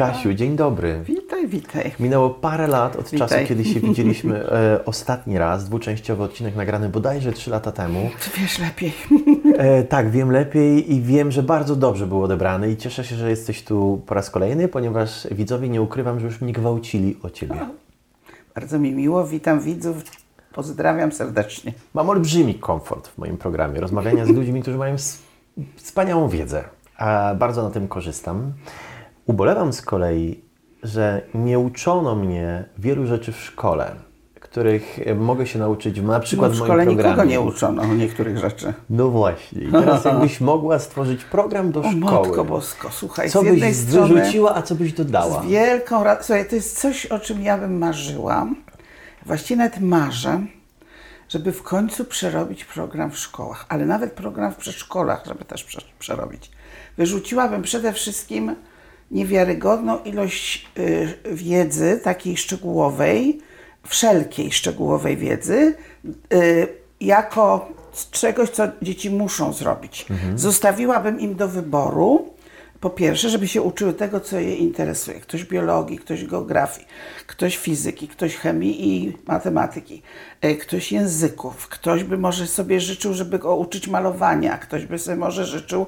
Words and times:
Kasiu, 0.00 0.34
dzień 0.34 0.56
dobry. 0.56 1.00
Witaj, 1.04 1.48
witaj. 1.48 1.92
Minęło 2.00 2.30
parę 2.30 2.66
lat 2.66 2.96
od 2.96 3.10
Witaj. 3.10 3.28
czasu, 3.28 3.46
kiedy 3.48 3.64
się 3.64 3.80
widzieliśmy 3.80 4.50
e, 4.52 4.84
ostatni 4.84 5.38
raz. 5.38 5.64
Dwuczęściowy 5.64 6.22
odcinek 6.22 6.56
nagrany 6.56 6.88
bodajże 6.88 7.32
3 7.32 7.50
lata 7.50 7.72
temu. 7.72 8.10
Ty 8.24 8.40
wiesz 8.40 8.58
lepiej. 8.58 8.92
E, 9.58 9.82
tak, 9.82 10.10
wiem 10.10 10.30
lepiej 10.30 10.92
i 10.94 11.02
wiem, 11.02 11.30
że 11.30 11.42
bardzo 11.42 11.76
dobrze 11.76 12.06
był 12.06 12.22
odebrany 12.22 12.70
i 12.70 12.76
cieszę 12.76 13.04
się, 13.04 13.16
że 13.16 13.30
jesteś 13.30 13.64
tu 13.64 14.02
po 14.06 14.14
raz 14.14 14.30
kolejny, 14.30 14.68
ponieważ 14.68 15.26
widzowie 15.30 15.68
nie 15.68 15.82
ukrywam, 15.82 16.20
że 16.20 16.26
już 16.26 16.40
mnie 16.40 16.52
gwałcili 16.52 17.16
o 17.22 17.30
Ciebie. 17.30 17.56
Bardzo 18.54 18.78
mi 18.78 18.92
miło, 18.92 19.26
witam 19.26 19.60
widzów. 19.60 19.96
Pozdrawiam 20.52 21.12
serdecznie. 21.12 21.72
Mam 21.94 22.10
olbrzymi 22.10 22.54
komfort 22.54 23.08
w 23.08 23.18
moim 23.18 23.36
programie 23.36 23.80
rozmawiania 23.80 24.26
z 24.26 24.28
ludźmi, 24.28 24.62
którzy 24.62 24.78
mają 24.78 24.96
wspaniałą 25.76 26.28
wiedzę, 26.28 26.64
a 26.96 27.34
bardzo 27.38 27.62
na 27.62 27.70
tym 27.70 27.88
korzystam. 27.88 28.52
Ubolewam 29.34 29.72
z 29.72 29.82
kolei, 29.82 30.40
że 30.82 31.22
nie 31.34 31.58
uczono 31.58 32.14
mnie 32.16 32.64
wielu 32.78 33.06
rzeczy 33.06 33.32
w 33.32 33.36
szkole, 33.40 33.94
których 34.40 34.98
mogę 35.16 35.46
się 35.46 35.58
nauczyć 35.58 36.00
na 36.00 36.20
przykład 36.20 36.52
w 36.52 36.54
w 36.54 36.58
moim 36.58 36.68
szkole 36.68 36.84
programie. 36.84 37.10
nikogo 37.12 37.24
nie 37.30 37.40
uczono 37.40 37.94
niektórych 37.94 38.38
rzeczy. 38.38 38.74
No 38.90 39.08
właśnie. 39.08 39.62
I 39.62 39.72
teraz 39.82 40.04
jakbyś 40.04 40.40
mogła 40.40 40.78
stworzyć 40.78 41.24
program 41.24 41.72
do 41.72 41.80
O 41.80 41.82
szkoły. 41.92 42.00
Matko 42.28 42.44
Bosko, 42.44 42.88
słuchaj, 42.92 43.30
Co 43.30 43.40
z 43.40 43.44
jednej 43.44 43.70
byś 43.70 43.76
strony 43.76 44.14
wyrzuciła, 44.14 44.54
a 44.56 44.62
co 44.62 44.74
byś 44.74 44.92
dodała? 44.92 45.42
z 45.42 45.46
wielką 45.46 46.04
radością. 46.04 46.26
Słuchaj, 46.26 46.48
to 46.48 46.54
jest 46.54 46.80
coś, 46.80 47.06
o 47.06 47.18
czym 47.18 47.42
ja 47.42 47.58
bym 47.58 47.78
marzyła. 47.78 48.46
Właściwie 49.26 49.56
nawet 49.58 49.80
marzę, 49.80 50.40
żeby 51.28 51.52
w 51.52 51.62
końcu 51.62 52.04
przerobić 52.04 52.64
program 52.64 53.10
w 53.10 53.18
szkołach, 53.18 53.66
ale 53.68 53.86
nawet 53.86 54.12
program 54.12 54.52
w 54.52 54.56
przedszkolach, 54.56 55.22
żeby 55.26 55.44
też 55.44 55.64
prze- 55.64 55.82
przerobić. 55.98 56.50
Wyrzuciłabym 56.96 57.62
przede 57.62 57.92
wszystkim 57.92 58.54
niewiarygodną 59.10 60.02
ilość 60.02 60.66
y, 60.78 61.08
wiedzy, 61.32 62.00
takiej 62.04 62.36
szczegółowej, 62.36 63.40
wszelkiej 63.86 64.52
szczegółowej 64.52 65.16
wiedzy, 65.16 65.74
y, 66.34 66.68
jako 67.00 67.68
czegoś, 68.10 68.50
co 68.50 68.68
dzieci 68.82 69.10
muszą 69.10 69.52
zrobić. 69.52 70.06
Zostawiłabym 70.36 71.20
im 71.20 71.34
do 71.34 71.48
wyboru, 71.48 72.34
po 72.80 72.90
pierwsze, 72.90 73.30
żeby 73.30 73.48
się 73.48 73.62
uczyły 73.62 73.92
tego, 73.92 74.20
co 74.20 74.38
je 74.40 74.56
interesuje. 74.56 75.20
Ktoś 75.20 75.44
biologii, 75.44 75.98
ktoś 75.98 76.24
geografii, 76.24 76.86
ktoś 77.26 77.56
fizyki, 77.56 78.08
ktoś 78.08 78.36
chemii 78.36 78.88
i 78.88 79.16
matematyki, 79.26 80.02
e, 80.40 80.54
ktoś 80.54 80.92
języków, 80.92 81.68
ktoś 81.68 82.04
by 82.04 82.18
może 82.18 82.46
sobie 82.46 82.80
życzył, 82.80 83.14
żeby 83.14 83.38
go 83.38 83.56
uczyć 83.56 83.88
malowania, 83.88 84.58
ktoś 84.58 84.86
by 84.86 84.98
sobie 84.98 85.16
może 85.16 85.44
życzył, 85.46 85.86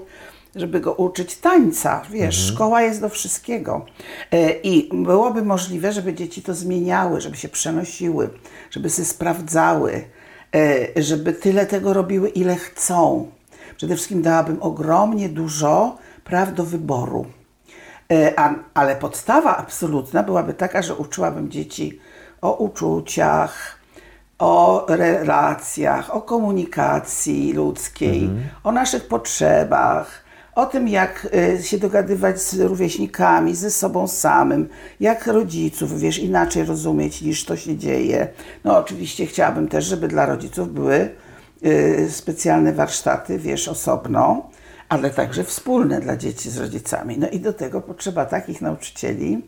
żeby 0.57 0.81
go 0.81 0.93
uczyć 0.93 1.37
tańca. 1.37 2.03
Wiesz, 2.11 2.37
szkoła 2.37 2.83
jest 2.83 3.01
do 3.01 3.09
wszystkiego. 3.09 3.87
E, 4.33 4.51
I 4.51 4.89
byłoby 5.05 5.43
możliwe, 5.43 5.93
żeby 5.93 6.15
dzieci 6.15 6.43
to 6.43 6.55
zmieniały, 6.55 7.21
żeby 7.21 7.37
się 7.37 7.49
przenosiły, 7.49 8.31
żeby 8.71 8.91
się 8.91 9.05
sprawdzały, 9.05 10.05
e, 10.55 11.03
żeby 11.03 11.33
tyle 11.33 11.67
tego 11.67 11.93
robiły, 11.93 12.29
ile 12.29 12.57
chcą. 12.57 13.31
Przede 13.77 13.95
wszystkim 13.95 14.23
dałabym 14.23 14.63
ogromnie 14.63 15.29
dużo 15.29 15.99
praw 16.25 16.55
do 16.55 16.65
wyboru. 16.65 17.27
E, 18.13 18.39
A, 18.39 18.55
ale 18.75 18.97
podstawa 18.97 19.57
absolutna 19.57 20.23
byłaby 20.23 20.55
taka, 20.55 20.83
że 20.83 20.95
uczyłabym 20.95 21.51
dzieci 21.51 22.01
o 22.41 22.57
uczuciach, 22.57 23.79
o 24.39 24.87
relacjach, 24.89 26.17
o 26.17 26.21
komunikacji 26.21 27.53
ludzkiej, 27.53 28.31
o 28.65 28.73
naszych 28.73 29.09
potrzebach, 29.09 30.22
o 30.55 30.67
tym, 30.67 30.89
jak 30.89 31.29
e, 31.35 31.63
się 31.63 31.79
dogadywać 31.79 32.43
z 32.43 32.61
rówieśnikami, 32.61 33.55
ze 33.55 33.71
sobą 33.71 34.09
samym, 34.09 34.69
jak 35.01 35.27
rodziców, 35.27 36.01
wiesz, 36.01 36.19
inaczej 36.19 36.65
rozumieć 36.65 37.23
niż 37.23 37.45
to 37.45 37.57
się 37.57 37.77
dzieje. 37.77 38.29
No 38.65 38.79
oczywiście 38.79 39.27
chciałabym 39.27 39.69
też, 39.69 39.85
żeby 39.85 40.09
dla 40.09 40.27
rodziców 40.27 40.73
były 40.73 41.11
y, 41.67 42.09
specjalne 42.11 42.73
warsztaty, 42.73 43.39
wiesz, 43.39 43.69
osobno, 43.69 44.51
ale 44.89 45.11
także 45.11 45.45
wspólne 45.45 46.01
dla 46.01 46.17
dzieci 46.17 46.51
z 46.51 46.59
rodzicami. 46.59 47.19
No 47.19 47.29
i 47.29 47.41
do 47.41 47.53
tego 47.53 47.81
potrzeba 47.81 48.25
takich 48.25 48.61
nauczycieli, 48.61 49.43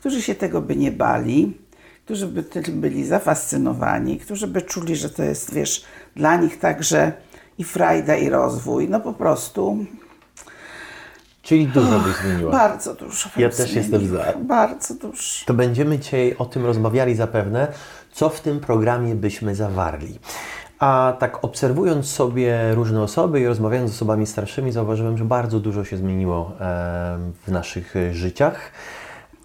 którzy 0.00 0.22
się 0.22 0.34
tego 0.34 0.62
by 0.62 0.76
nie 0.76 0.92
bali, 0.92 1.56
którzy 2.04 2.26
by 2.26 2.42
tym 2.42 2.80
byli 2.80 3.06
zafascynowani, 3.06 4.18
którzy 4.18 4.46
by 4.46 4.62
czuli, 4.62 4.96
że 4.96 5.10
to 5.10 5.22
jest, 5.22 5.54
wiesz, 5.54 5.84
dla 6.16 6.36
nich 6.36 6.58
także 6.58 7.12
i 7.58 7.64
frajda, 7.64 8.16
i 8.16 8.28
rozwój. 8.28 8.88
No 8.88 9.00
po 9.00 9.12
prostu 9.12 9.86
Czyli 11.42 11.66
dużo 11.66 11.98
byś 12.00 12.16
zmieniła. 12.16 12.50
bardzo 12.68 12.94
dużo. 12.94 13.28
Ja 13.36 13.48
też 13.48 13.72
jestem 13.74 14.00
zmieniła. 14.00 14.24
za. 14.24 14.32
Bardzo 14.38 14.94
dużo. 14.94 15.22
To 15.46 15.54
będziemy 15.54 15.98
dzisiaj 15.98 16.34
o 16.38 16.44
tym 16.44 16.66
rozmawiali 16.66 17.14
zapewne, 17.14 17.68
co 18.12 18.28
w 18.28 18.40
tym 18.40 18.60
programie 18.60 19.14
byśmy 19.14 19.54
zawarli. 19.54 20.18
A 20.78 21.16
tak 21.18 21.44
obserwując 21.44 22.10
sobie 22.10 22.74
różne 22.74 23.02
osoby 23.02 23.40
i 23.40 23.46
rozmawiając 23.46 23.90
z 23.90 23.94
osobami 23.94 24.26
starszymi, 24.26 24.72
zauważyłem, 24.72 25.18
że 25.18 25.24
bardzo 25.24 25.60
dużo 25.60 25.84
się 25.84 25.96
zmieniło 25.96 26.52
e, 26.60 27.18
w 27.46 27.50
naszych 27.50 27.96
e, 27.96 28.14
życiach. 28.14 28.72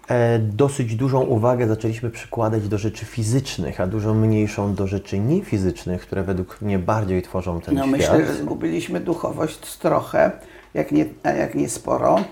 E, 0.08 0.38
Dosyć 0.38 0.94
dużą 0.96 1.20
uwagę 1.20 1.68
zaczęliśmy 1.68 2.10
przykładać 2.10 2.68
do 2.68 2.78
rzeczy 2.78 3.04
fizycznych, 3.04 3.80
a 3.80 3.86
dużo 3.86 4.14
mniejszą 4.14 4.74
do 4.74 4.86
rzeczy 4.86 5.18
niefizycznych, 5.18 6.00
które 6.02 6.22
według 6.22 6.60
mnie 6.60 6.78
bardziej 6.78 7.22
tworzą 7.22 7.60
ten 7.60 7.74
No 7.74 7.80
świat. 7.86 7.92
myślę, 7.98 8.26
że 8.26 8.34
zgubiliśmy 8.34 9.00
duchowość 9.00 9.76
trochę, 9.76 10.30
jak 10.74 10.92
nie, 10.92 11.06
jak 11.24 11.54
nie 11.54 11.68
sporo. 11.68 12.24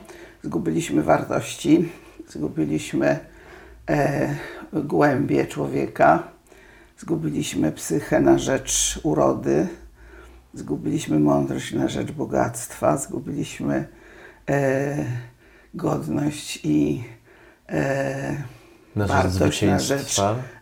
Zgubiliśmy 0.43 1.03
wartości, 1.03 1.93
zgubiliśmy 2.29 3.19
e, 3.91 4.35
głębie 4.73 5.47
człowieka, 5.47 6.23
zgubiliśmy 6.99 7.73
psychę 7.73 8.21
na 8.21 8.39
rzecz 8.39 9.01
urody, 9.03 9.69
zgubiliśmy 10.55 11.21
mądrość 11.21 11.73
na 11.73 11.89
rzecz 11.89 12.13
bogactwa, 12.13 12.97
zgubiliśmy 12.97 13.89
e, 14.51 14.97
godność 15.75 16.61
i 16.65 17.05
e, 17.69 18.37
Na 18.97 19.07
rzecz 19.07 19.17
wartość 19.17 19.63
na 19.63 19.79
rzecz, 19.79 20.17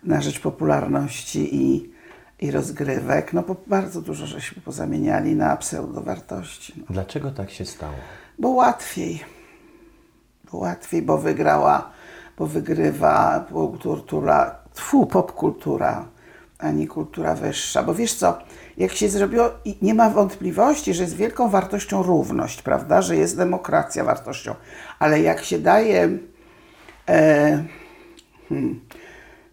na 0.04 0.20
rzecz 0.20 0.40
popularności 0.40 1.56
i, 1.56 1.93
i 2.44 2.50
rozgrywek. 2.50 3.32
No 3.32 3.42
bo 3.42 3.56
bardzo 3.66 4.00
dużo 4.00 4.26
żeśmy 4.26 4.62
pozamieniali 4.62 5.34
na 5.34 5.56
pseudowartości. 5.56 6.72
No, 6.76 6.84
Dlaczego 6.90 7.30
tak 7.30 7.50
się 7.50 7.64
stało? 7.64 7.94
bo 8.38 8.48
łatwiej. 8.48 9.24
Bo 10.52 10.58
łatwiej, 10.58 11.02
bo 11.02 11.18
wygrała, 11.18 11.90
bo 12.38 12.46
wygrywa 12.46 13.46
kultura, 13.82 14.58
tfu, 14.74 15.06
popkultura, 15.06 16.08
a 16.58 16.70
nie 16.70 16.86
kultura 16.86 17.34
wyższa. 17.34 17.82
Bo 17.82 17.94
wiesz 17.94 18.14
co, 18.14 18.38
jak 18.76 18.92
się 18.92 19.08
zrobiło, 19.08 19.50
i 19.64 19.76
nie 19.82 19.94
ma 19.94 20.10
wątpliwości, 20.10 20.94
że 20.94 21.02
jest 21.02 21.16
wielką 21.16 21.48
wartością 21.50 22.02
równość, 22.02 22.62
prawda, 22.62 23.02
że 23.02 23.16
jest 23.16 23.36
demokracja 23.36 24.04
wartością, 24.04 24.54
ale 24.98 25.20
jak 25.20 25.44
się 25.44 25.58
daje 25.58 26.18
e, 27.08 27.64
hmm, 28.48 28.80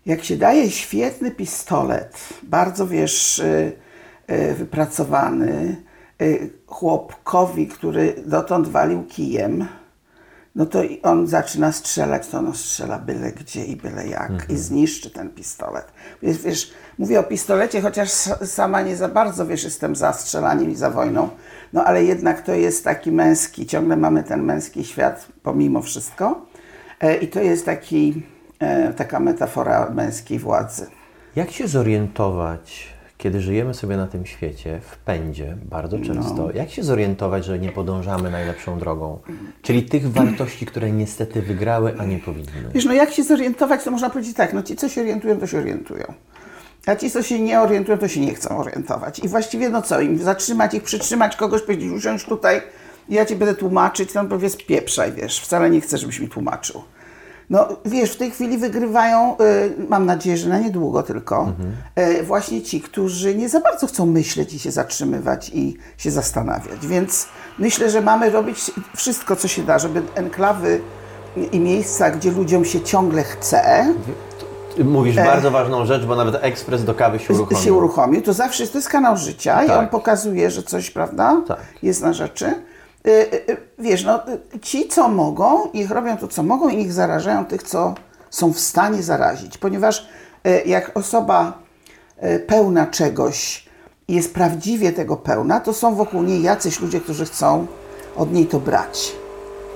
jak 0.06 0.23
się 0.23 0.38
daje 0.38 0.72
świetny 0.72 1.31
pistolet, 1.31 2.17
bardzo 2.44 2.88
wiesz, 2.88 3.39
y, 3.39 3.72
y, 4.31 4.56
wypracowany, 4.56 5.75
y, 6.22 6.50
chłopkowi, 6.67 7.67
który 7.67 8.16
dotąd 8.25 8.67
walił 8.67 9.03
kijem, 9.03 9.67
no 10.56 10.66
to 10.66 10.81
on 11.03 11.28
zaczyna 11.28 11.72
strzelać, 11.72 12.28
to 12.28 12.38
on 12.38 12.53
strzela 12.56 13.00
byle 13.00 13.31
gdzie 13.31 13.66
i 13.66 13.75
byle 13.75 14.07
jak 14.07 14.50
i 14.50 14.57
zniszczy 14.57 15.12
ten 15.12 15.29
pistolet. 15.29 15.85
Wiesz, 16.22 16.38
wiesz, 16.38 16.73
mówię 16.97 17.19
o 17.19 17.23
pistolecie, 17.23 17.81
chociaż 17.81 18.09
sama 18.45 18.81
nie 18.81 18.95
za 18.95 19.07
bardzo, 19.09 19.45
wiesz, 19.45 19.63
jestem 19.63 19.95
za 19.95 20.13
strzelaniem 20.13 20.72
i 20.72 20.75
za 20.75 20.89
wojną, 20.89 21.29
no 21.73 21.83
ale 21.83 22.03
jednak 22.03 22.41
to 22.41 22.53
jest 22.53 22.83
taki 22.83 23.12
męski, 23.12 23.66
ciągle 23.66 23.97
mamy 23.97 24.23
ten 24.23 24.44
męski 24.44 24.85
świat 24.85 25.28
pomimo 25.44 25.81
wszystko 25.81 26.45
e, 27.00 27.18
i 27.18 27.28
to 27.28 27.39
jest 27.39 27.66
taki, 27.66 28.24
taka 28.98 29.19
metafora 29.19 29.90
męskiej 29.90 30.40
władzy. 30.40 30.88
Jak 31.36 31.52
się 31.52 31.68
zorientować, 31.68 32.88
kiedy 33.18 33.42
żyjemy 33.42 33.74
sobie 33.74 33.98
na 33.98 34.08
tym 34.08 34.25
świecie, 34.25 34.80
w 34.84 34.98
pędzie 34.98 35.58
bardzo 35.69 36.00
często, 36.00 36.34
No. 36.36 36.52
jak 36.54 36.69
się 36.69 36.84
zorientować, 36.84 37.46
że 37.46 37.60
nie 37.60 37.69
podążamy 37.72 38.31
najlepszą 38.31 38.80
drogą? 38.80 39.19
Czyli 39.62 39.84
tych 39.84 40.12
wartości, 40.12 40.66
które 40.66 40.92
niestety 40.92 41.42
wygrały, 41.42 41.94
a 42.00 42.06
nie 42.06 42.19
powinny. 42.19 42.52
Wiesz, 42.74 42.86
no 42.86 42.94
jak 42.94 43.12
się 43.12 43.24
zorientować, 43.24 43.84
to 43.84 43.92
można 43.92 44.10
powiedzieć 44.10 44.36
tak, 44.36 44.54
no 44.54 44.64
ci, 44.64 44.75
co 44.75 44.90
się 44.90 45.02
orientują, 45.02 45.40
to 45.40 45.48
się 45.48 45.57
orientują. 45.57 46.14
A 46.86 46.96
ci, 46.96 47.12
co 47.12 47.24
się 47.24 47.40
nie 47.40 47.62
orientują, 47.62 47.98
to 47.98 48.07
się 48.07 48.19
nie 48.22 48.34
chcą 48.34 48.57
orientować. 48.57 49.19
I 49.19 49.28
właściwie, 49.28 49.69
no 49.69 49.81
co, 49.81 50.02
im 50.02 50.18
zatrzymać 50.18 50.74
ich, 50.74 50.84
przytrzymać 50.84 51.36
kogoś, 51.36 51.62
powiedzieć, 51.62 51.92
usiądź 51.92 52.25
tutaj, 52.25 52.62
ja 53.10 53.25
ci 53.25 53.36
będę 53.36 53.56
tłumaczyć, 53.56 54.14
to 54.14 54.19
on 54.19 54.30
powie, 54.30 54.50
spieprzaj, 54.50 55.12
wiesz, 55.12 55.40
wcale 55.40 55.69
nie 55.69 55.81
chcę, 55.81 55.98
żebyś 55.98 56.19
mi 56.19 56.30
tłumaczył. 56.30 56.81
No 57.51 57.68
wiesz, 57.86 58.12
w 58.12 58.18
tej 58.18 58.31
chwili 58.31 58.57
wygrywają, 58.57 59.36
y, 59.38 59.88
mam 59.89 60.06
nadzieję, 60.06 60.38
że 60.38 60.50
na 60.50 60.59
niedługo 60.59 61.03
tylko, 61.03 61.51
y, 62.19 62.24
właśnie 62.24 62.62
ci, 62.62 62.81
którzy 62.81 63.36
nie 63.36 63.50
za 63.50 63.59
bardzo 63.59 63.88
chcą 63.88 64.06
myśleć 64.06 64.53
i 64.53 64.59
się 64.59 64.71
zatrzymywać 64.71 65.51
i 65.53 65.77
się 65.98 66.12
zastanawiać. 66.12 66.88
Więc 66.88 67.25
myślę, 67.59 67.89
że 67.89 68.01
mamy 68.01 68.30
robić 68.30 68.71
wszystko, 68.95 69.36
co 69.36 69.48
się 69.48 69.63
da, 69.63 69.80
żeby 69.80 70.01
enklawy 70.15 70.81
i 71.51 71.59
miejsca, 71.59 72.12
gdzie 72.12 72.31
ludziom 72.31 72.65
się 72.65 72.81
ciągle 72.81 73.24
chce, 73.24 73.94
Mówisz 74.83 75.15
bardzo 75.15 75.51
ważną 75.51 75.86
rzecz, 75.86 76.06
bo 76.06 76.15
nawet 76.15 76.44
ekspres 76.44 76.83
do 76.83 76.94
kawy 76.94 77.19
się 77.19 77.33
uruchomił. 77.33 77.63
się 77.63 77.74
uruchomił, 77.74 78.21
to 78.21 78.33
zawsze 78.33 78.63
jest, 78.63 78.74
to 78.74 78.80
jest 78.80 78.89
kanał 78.89 79.18
życia 79.18 79.63
i 79.63 79.68
Tak. 79.68 79.80
on 79.80 79.88
pokazuje, 79.88 80.51
że 80.51 80.63
coś, 80.63 80.92
prawda, 80.92 81.42
Tak. 81.47 81.59
jest 81.83 82.01
na 82.01 82.13
rzeczy. 82.13 82.54
Y, 83.07 83.09
y, 83.12 83.51
y, 83.51 83.57
Wiesz, 83.80 84.03
no, 84.06 84.19
ci, 84.62 84.88
co 84.88 85.07
mogą, 85.07 85.71
niech 85.74 85.92
robią 85.92 86.18
to, 86.18 86.27
co 86.27 86.44
mogą 86.44 86.69
i 86.69 86.77
niech 86.77 86.94
zarażają 86.94 87.45
tych, 87.45 87.63
co 87.63 87.95
są 88.30 88.53
w 88.53 88.59
stanie 88.59 89.03
zarazić. 89.03 89.57
Ponieważ 89.57 90.07
jak 90.65 90.98
osoba 90.98 91.53
pełna 92.48 92.88
czegoś 92.88 93.65
jest 94.07 94.33
prawdziwie 94.33 94.92
tego 94.92 95.18
pełna, 95.18 95.59
to 95.59 95.74
są 95.74 95.95
wokół 95.95 96.24
niej 96.24 96.42
jacyś 96.44 96.80
ludzie, 96.80 97.00
którzy 97.01 97.25
chcą 97.25 97.68
od 98.15 98.33
niej 98.33 98.45
to 98.45 98.59
brać. 98.59 99.12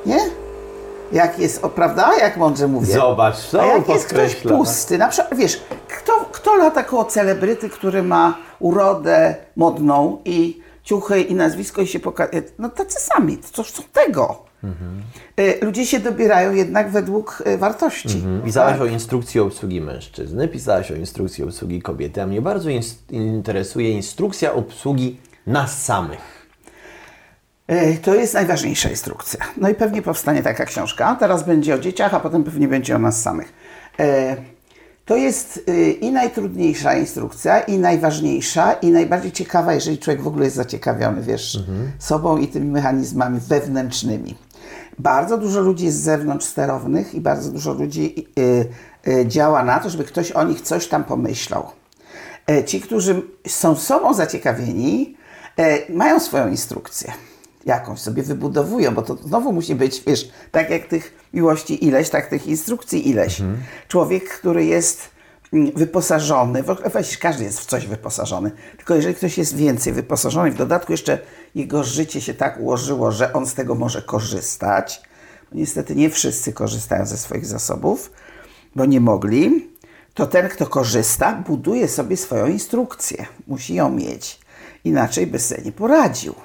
Nie? 0.06 0.20
Jak 1.12 1.40
jest, 1.40 1.62
prawda? 1.62 2.12
Jak 2.20 2.38
mądrze 2.38 2.68
mówię. 2.68 2.94
Zobacz, 2.94 3.38
co 3.38 3.62
A 3.62 3.66
jak 3.66 3.90
jest 3.90 4.06
ktoś 4.06 4.34
podkreśla. 4.34 4.58
pusty, 4.58 4.98
na 4.98 5.08
przykład, 5.08 5.40
wiesz, 5.40 5.62
kto, 5.88 6.14
kto 6.32 6.56
lata 6.56 6.84
koło 6.84 7.06
celebryty, 7.06 7.70
który 7.70 8.04
ma 8.04 8.38
urodę 8.60 9.36
modną 9.56 10.18
i 10.26 10.62
ciuchy 10.86 11.22
i 11.22 11.36
nazwisko 11.36 11.82
i 11.82 11.88
się 11.88 12.00
pokazuje, 12.00 12.44
no 12.60 12.70
tacy 12.70 13.00
sami, 13.00 13.38
co 13.38 13.64
są 13.64 13.84
tego. 13.94 14.46
Y, 15.40 15.60
Ludzie 15.62 15.86
się 15.86 16.00
dobierają 16.00 16.54
jednak 16.54 16.90
według 16.92 17.44
y, 17.48 17.58
wartości. 17.58 18.24
Pisałaś 18.46 18.72
Tak? 18.74 18.82
o 18.82 18.86
instrukcji 18.86 19.40
obsługi 19.40 19.82
mężczyzny, 19.82 20.48
pisałaś 20.48 20.92
o 20.92 20.96
instrukcji 20.96 21.44
obsługi 21.44 21.82
kobiety, 21.82 22.22
a 22.22 22.28
mnie 22.28 22.42
bardzo 22.42 22.70
interesuje 23.10 23.92
instrukcja 23.92 24.54
obsługi 24.54 25.18
nas 25.48 25.84
samych. 25.84 26.48
Y, 27.72 27.98
To 28.04 28.16
jest 28.16 28.34
najważniejsza 28.34 28.90
instrukcja. 28.90 29.40
No 29.58 29.70
i 29.70 29.76
pewnie 29.76 30.02
powstanie 30.02 30.44
taka 30.44 30.66
książka. 30.66 31.16
Teraz 31.20 31.44
będzie 31.46 31.76
o 31.76 31.78
dzieciach, 31.80 32.14
a 32.14 32.20
potem 32.20 32.44
pewnie 32.44 32.68
będzie 32.68 32.96
o 32.96 33.00
nas 33.00 33.22
samych. 33.22 33.54
To 35.06 35.16
jest 35.16 35.64
y, 35.70 35.92
i 35.92 36.12
najtrudniejsza 36.12 36.96
instrukcja, 36.96 37.60
i 37.60 37.78
najważniejsza, 37.78 38.74
i 38.74 38.92
najbardziej 38.92 39.32
ciekawa, 39.32 39.74
jeżeli 39.74 39.98
człowiek 39.98 40.22
w 40.22 40.28
ogóle 40.28 40.46
jest 40.46 40.56
zaciekawiony, 40.56 41.22
wiesz, 41.22 41.60
sobą 42.00 42.38
i 42.38 42.48
tymi 42.48 42.68
mechanizmami 42.68 43.40
wewnętrznymi. 43.40 44.36
Bardzo 45.00 45.38
dużo 45.38 45.62
ludzi 45.62 45.86
jest 45.86 45.98
z 45.98 46.04
zewnątrz 46.04 46.46
sterownych 46.46 47.14
i 47.14 47.22
bardzo 47.22 47.52
dużo 47.52 47.74
ludzi 47.74 48.28
y, 48.40 48.68
y, 49.12 49.28
działa 49.28 49.64
na 49.64 49.80
to, 49.80 49.90
żeby 49.90 50.04
ktoś 50.04 50.32
o 50.32 50.44
nich 50.44 50.62
coś 50.62 50.88
tam 50.88 51.04
pomyślał. 51.04 51.72
E, 52.48 52.64
Ci, 52.64 52.82
którzy 52.82 53.22
są 53.48 53.76
sobą 53.76 54.14
zaciekawieni, 54.14 55.18
e, 55.58 55.94
mają 55.94 56.20
swoją 56.20 56.48
instrukcję. 56.48 57.14
Jakąś 57.66 58.00
sobie 58.00 58.24
wybudowują, 58.24 58.96
bo 58.96 59.02
to 59.02 59.16
znowu 59.16 59.54
musi 59.54 59.76
być, 59.76 60.04
wiesz, 60.08 60.32
tak 60.52 60.70
jak 60.70 60.88
tych 60.88 61.28
miłości 61.34 61.86
ileś, 61.86 62.10
tak 62.10 62.28
tych 62.28 62.48
instrukcji 62.48 63.10
ileś. 63.10 63.42
Człowiek, 63.88 64.30
który 64.30 64.66
jest 64.66 65.10
mm, 65.54 65.72
wyposażony, 65.76 66.64
w 66.64 66.70
ogóle 66.70 66.90
każdy 67.20 67.44
jest 67.44 67.60
w 67.60 67.66
coś 67.66 67.88
wyposażony, 67.88 68.52
tylko 68.78 68.96
jeżeli 68.96 69.16
ktoś 69.16 69.38
jest 69.38 69.56
więcej 69.56 69.94
wyposażony, 69.94 70.52
w 70.52 70.58
dodatku 70.58 70.92
jeszcze 70.92 71.20
jego 71.56 71.84
życie 71.84 72.22
się 72.22 72.34
tak 72.34 72.60
ułożyło, 72.60 73.12
że 73.12 73.34
on 73.34 73.46
z 73.46 73.54
tego 73.54 73.76
może 73.76 74.02
korzystać, 74.02 75.02
bo 75.52 75.58
niestety 75.58 75.96
nie 75.96 76.10
wszyscy 76.10 76.54
korzystają 76.54 77.06
ze 77.06 77.18
swoich 77.18 77.46
zasobów, 77.46 78.12
bo 78.76 78.86
nie 78.86 79.02
mogli, 79.02 79.70
to 80.14 80.26
ten, 80.26 80.50
kto 80.50 80.68
korzysta, 80.68 81.34
buduje 81.48 81.88
sobie 81.88 82.18
swoją 82.18 82.48
instrukcję. 82.48 83.26
Musi 83.48 83.76
ją 83.76 83.90
mieć. 83.90 84.40
Inaczej 84.84 85.28
by 85.28 85.40
sobie 85.40 85.62
nie 85.62 85.72
poradził. 85.72 86.36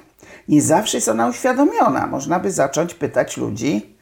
Nie 0.51 0.61
zawsze 0.61 0.97
jest 0.97 1.07
ona 1.07 1.27
uświadomiona. 1.27 2.07
Można 2.07 2.39
by 2.39 2.51
zacząć 2.51 2.93
pytać 2.93 3.37
ludzi 3.37 3.95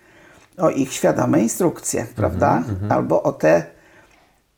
o 0.57 0.69
ich 0.69 0.93
świadome 0.93 1.41
instrukcje, 1.41 2.07
prawda? 2.15 2.63
Albo 2.89 3.23
o 3.23 3.33
te 3.33 3.63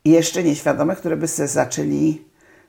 jeszcze 0.04 0.42
nieświadome, 0.42 0.96
które 0.96 1.16
by 1.16 1.28
sobie 1.28 1.48
zaczęli 1.48 2.24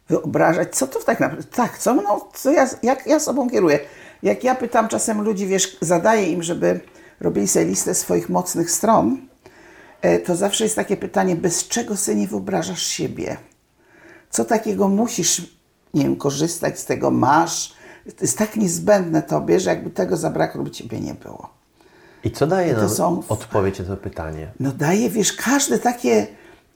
wyobrażać, 0.09 0.75
co 0.75 0.87
to 0.87 0.99
tak 0.99 1.19
naprawdę, 1.19 1.47
tak, 1.55 1.77
co, 1.77 1.93
no, 1.93 2.29
co 2.33 2.51
ja, 2.51 2.69
jak 2.83 3.07
ja 3.07 3.19
sobą 3.19 3.49
kieruję. 3.49 3.79
Jak 4.23 4.43
ja 4.43 4.55
pytam 4.55 4.87
czasem 4.87 5.21
ludzi, 5.21 5.47
wiesz, 5.47 5.77
zadaję 5.81 6.31
im, 6.31 6.43
żeby 6.43 6.79
robili 7.19 7.47
sobie 7.47 7.65
listę 7.65 7.95
swoich 7.95 8.29
mocnych 8.29 8.71
stron, 8.71 9.17
e, 10.01 10.19
to 10.19 10.35
zawsze 10.35 10.63
jest 10.63 10.75
takie 10.75 10.97
pytanie, 10.97 11.35
bez 11.35 11.67
czego 11.67 11.97
sobie 11.97 12.17
nie 12.17 12.27
wyobrażasz 12.27 12.87
siebie? 12.87 13.37
Co 14.29 14.45
takiego 14.45 14.87
musisz, 14.87 15.57
nie 15.93 16.03
wiem, 16.03 16.15
korzystać 16.15 16.79
z 16.79 16.85
tego, 16.85 17.11
masz? 17.11 17.82
To 18.05 18.11
jest 18.21 18.37
tak 18.37 18.55
niezbędne 18.55 19.21
tobie, 19.21 19.59
że 19.59 19.69
jakby 19.69 19.89
tego 19.89 20.17
zabrakło, 20.17 20.63
by 20.63 20.71
ciebie 20.71 20.99
nie 20.99 21.13
było. 21.13 21.49
I 22.23 22.31
co 22.31 22.47
daje 22.47 22.73
to 22.73 22.79
nam 22.79 22.89
są- 22.89 23.23
odpowiedź 23.29 23.79
na 23.79 23.85
to 23.85 23.97
pytanie? 23.97 24.47
No 24.59 24.71
daje, 24.71 25.09
wiesz, 25.09 25.33
każde 25.33 25.79
takie 25.79 26.27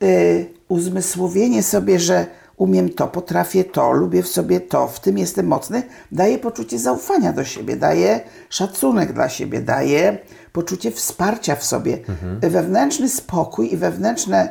y, 0.03 0.45
uzmysłowienie 0.67 1.63
sobie, 1.63 1.99
że 1.99 2.25
umiem 2.57 2.89
to, 2.89 3.07
potrafię 3.07 3.63
to, 3.63 3.91
lubię 3.91 4.23
w 4.23 4.27
sobie 4.27 4.59
to, 4.59 4.87
w 4.87 4.99
tym 4.99 5.17
jestem 5.17 5.47
mocny, 5.47 5.83
daje 6.11 6.37
poczucie 6.39 6.79
zaufania 6.79 7.33
do 7.33 7.43
siebie, 7.43 7.75
daje 7.75 8.19
szacunek 8.49 9.13
dla 9.13 9.29
siebie, 9.29 9.61
daje 9.61 10.17
poczucie 10.53 10.91
wsparcia 10.91 11.55
w 11.55 11.63
sobie, 11.63 11.97
wewnętrzny 12.41 13.09
spokój 13.09 13.73
i 13.73 13.77
wewnętrzne 13.77 14.49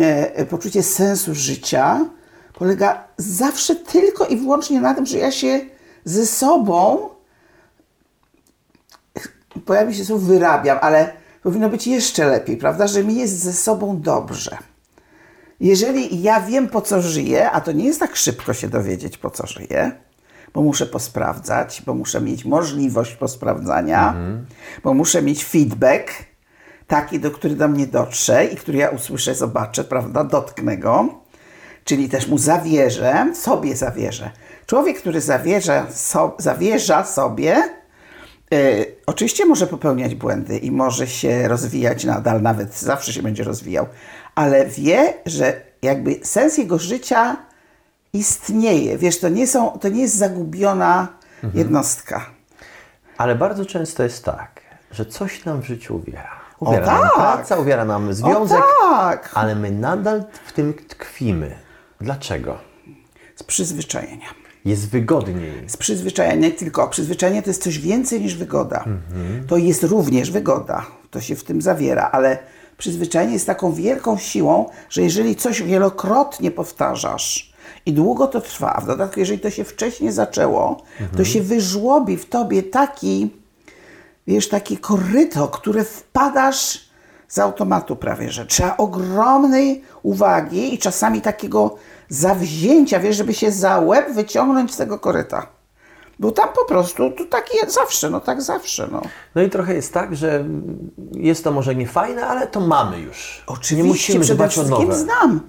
e, 0.00 0.46
poczucie 0.46 0.82
sensu 0.82 1.34
życia 1.34 2.00
polega 2.54 3.04
zawsze 3.16 3.76
tylko 3.76 4.26
i 4.26 4.36
wyłącznie 4.36 4.80
na 4.80 4.94
tym, 4.94 5.06
że 5.06 5.18
ja 5.18 5.30
się 5.32 5.60
ze 6.04 6.26
sobą 6.26 7.08
pojawi 9.64 9.94
się 9.94 10.04
słowo 10.04 10.26
wyrabiam, 10.26 10.78
ale 10.80 11.12
powinno 11.42 11.68
być 11.68 11.86
jeszcze 11.86 12.26
lepiej, 12.26 12.56
prawda? 12.56 12.86
Że 12.86 13.04
mi 13.04 13.16
jest 13.16 13.38
ze 13.38 13.52
sobą 13.52 14.00
dobrze. 14.00 14.58
Jeżeli 15.60 16.22
ja 16.22 16.40
wiem, 16.40 16.68
po 16.68 16.80
co 16.80 17.02
żyję, 17.02 17.50
a 17.50 17.60
to 17.60 17.72
nie 17.72 17.84
jest 17.84 18.00
tak 18.00 18.16
szybko 18.16 18.54
się 18.54 18.68
dowiedzieć, 18.68 19.18
po 19.18 19.30
co 19.30 19.46
żyję, 19.46 19.92
bo 20.54 20.62
muszę 20.62 20.86
posprawdzać, 20.86 21.82
bo 21.86 21.94
muszę 21.94 22.20
mieć 22.20 22.44
możliwość 22.44 23.14
posprawdzania, 23.14 24.14
bo 24.84 24.94
muszę 24.94 25.22
mieć 25.22 25.44
feedback 25.44 26.10
taki, 26.86 27.20
do 27.20 27.30
który 27.30 27.56
do 27.56 27.68
mnie 27.68 27.86
dotrze 27.86 28.44
i 28.44 28.56
który 28.56 28.78
ja 28.78 28.88
usłyszę, 28.88 29.34
zobaczę, 29.34 29.84
prawda, 29.84 30.24
dotknę 30.24 30.76
go, 30.76 31.08
czyli 31.84 32.08
też 32.08 32.28
mu 32.28 32.38
zawierzę, 32.38 33.32
sobie 33.34 33.76
zawierzę. 33.76 34.30
Człowiek, 34.66 34.98
który 34.98 35.20
zawierza, 35.20 35.86
so, 35.90 36.34
zawierza 36.38 37.04
sobie, 37.04 37.62
y, 38.54 38.94
oczywiście 39.06 39.46
może 39.46 39.66
popełniać 39.66 40.14
błędy 40.14 40.58
i 40.58 40.70
może 40.70 41.06
się 41.06 41.48
rozwijać 41.48 42.04
nadal, 42.04 42.42
nawet 42.42 42.74
zawsze 42.76 43.12
się 43.12 43.22
będzie 43.22 43.44
rozwijał, 43.44 43.86
ale 44.34 44.66
wie, 44.66 45.14
że 45.26 45.60
jakby 45.82 46.20
sens 46.22 46.58
jego 46.58 46.78
życia 46.78 47.36
istnieje. 48.12 48.98
Wiesz, 48.98 49.20
to 49.20 49.28
nie, 49.28 49.46
są, 49.46 49.78
to 49.78 49.88
nie 49.88 50.02
jest 50.02 50.16
zagubiona 50.16 51.08
jednostka. 51.54 52.26
Ale 53.16 53.34
bardzo 53.34 53.66
często 53.66 54.02
jest 54.02 54.24
tak, 54.24 54.60
że 54.90 55.06
coś 55.06 55.44
nam 55.44 55.62
w 55.62 55.66
życiu 55.66 55.96
uwiera. 55.96 56.30
Uwiera 56.60 56.86
tak! 56.86 57.00
nam 57.02 57.10
praca, 57.10 57.56
uwiera 57.56 57.84
nam 57.84 58.14
związek, 58.14 58.58
O 58.58 58.90
tak! 58.90 59.30
ale 59.34 59.54
my 59.54 59.70
nadal 59.70 60.24
w 60.46 60.52
tym 60.52 60.74
tkwimy. 60.88 61.56
Dlaczego? 62.00 62.58
Z 63.36 63.42
przyzwyczajenia. 63.42 64.43
Jest 64.64 64.88
wygodniej. 64.88 65.52
Z 65.66 65.76
przyzwyczajenia, 65.76 66.50
tylko 66.50 66.88
przyzwyczajenie 66.88 67.42
to 67.42 67.50
jest 67.50 67.62
coś 67.62 67.78
więcej 67.78 68.20
niż 68.20 68.34
wygoda. 68.34 68.84
To 69.46 69.56
jest 69.56 69.82
również 69.82 70.30
wygoda, 70.30 70.86
to 71.10 71.20
się 71.20 71.36
w 71.36 71.44
tym 71.44 71.62
zawiera, 71.62 72.10
ale 72.12 72.38
przyzwyczajenie 72.78 73.32
jest 73.32 73.46
taką 73.46 73.72
wielką 73.72 74.18
siłą, 74.18 74.70
że 74.90 75.02
jeżeli 75.02 75.36
coś 75.36 75.62
wielokrotnie 75.62 76.50
powtarzasz 76.50 77.54
i 77.86 77.92
długo 77.92 78.26
to 78.26 78.40
trwa, 78.40 78.72
a 78.72 78.80
w 78.80 78.86
dodatku 78.86 79.20
jeżeli 79.20 79.38
to 79.38 79.50
się 79.50 79.64
wcześniej 79.64 80.12
zaczęło, 80.12 80.82
to 81.16 81.24
się 81.24 81.42
wyżłobi 81.42 82.16
w 82.16 82.28
tobie 82.28 82.62
taki, 82.62 83.30
wiesz, 84.26 84.48
takie 84.48 84.76
koryto, 84.76 85.48
które 85.48 85.84
wpadasz 85.84 86.84
z 87.28 87.38
automatu 87.38 87.96
prawie, 87.96 88.30
że 88.30 88.46
trzeba 88.46 88.76
ogromnej 88.76 89.82
uwagi 90.02 90.74
i 90.74 90.78
czasami 90.78 91.20
takiego 91.20 91.76
zawzięcia, 92.08 93.00
wiesz, 93.00 93.16
żeby 93.16 93.34
się 93.34 93.50
za 93.50 93.80
łeb 93.80 94.12
wyciągnąć 94.12 94.74
z 94.74 94.76
tego 94.76 94.98
koryta. 94.98 95.46
Bo 96.18 96.30
tam 96.30 96.48
po 96.54 96.64
prostu, 96.64 97.10
to 97.10 97.24
tak 97.24 97.54
jest 97.54 97.74
zawsze, 97.74 98.10
no 98.10 98.20
tak 98.20 98.42
zawsze, 98.42 98.88
no. 98.92 99.02
No 99.34 99.42
i 99.42 99.50
trochę 99.50 99.74
jest 99.74 99.92
tak, 99.92 100.16
że 100.16 100.44
jest 101.12 101.44
to 101.44 101.52
może 101.52 101.74
nie 101.74 101.86
fajne, 101.86 102.26
ale 102.26 102.46
to 102.46 102.60
mamy 102.60 103.00
już. 103.00 103.44
Oczywiście, 103.46 103.76
nie 103.76 103.88
musimy 103.88 104.24
przede 104.24 104.48
wszystkim 104.48 104.92
znam. 104.92 105.40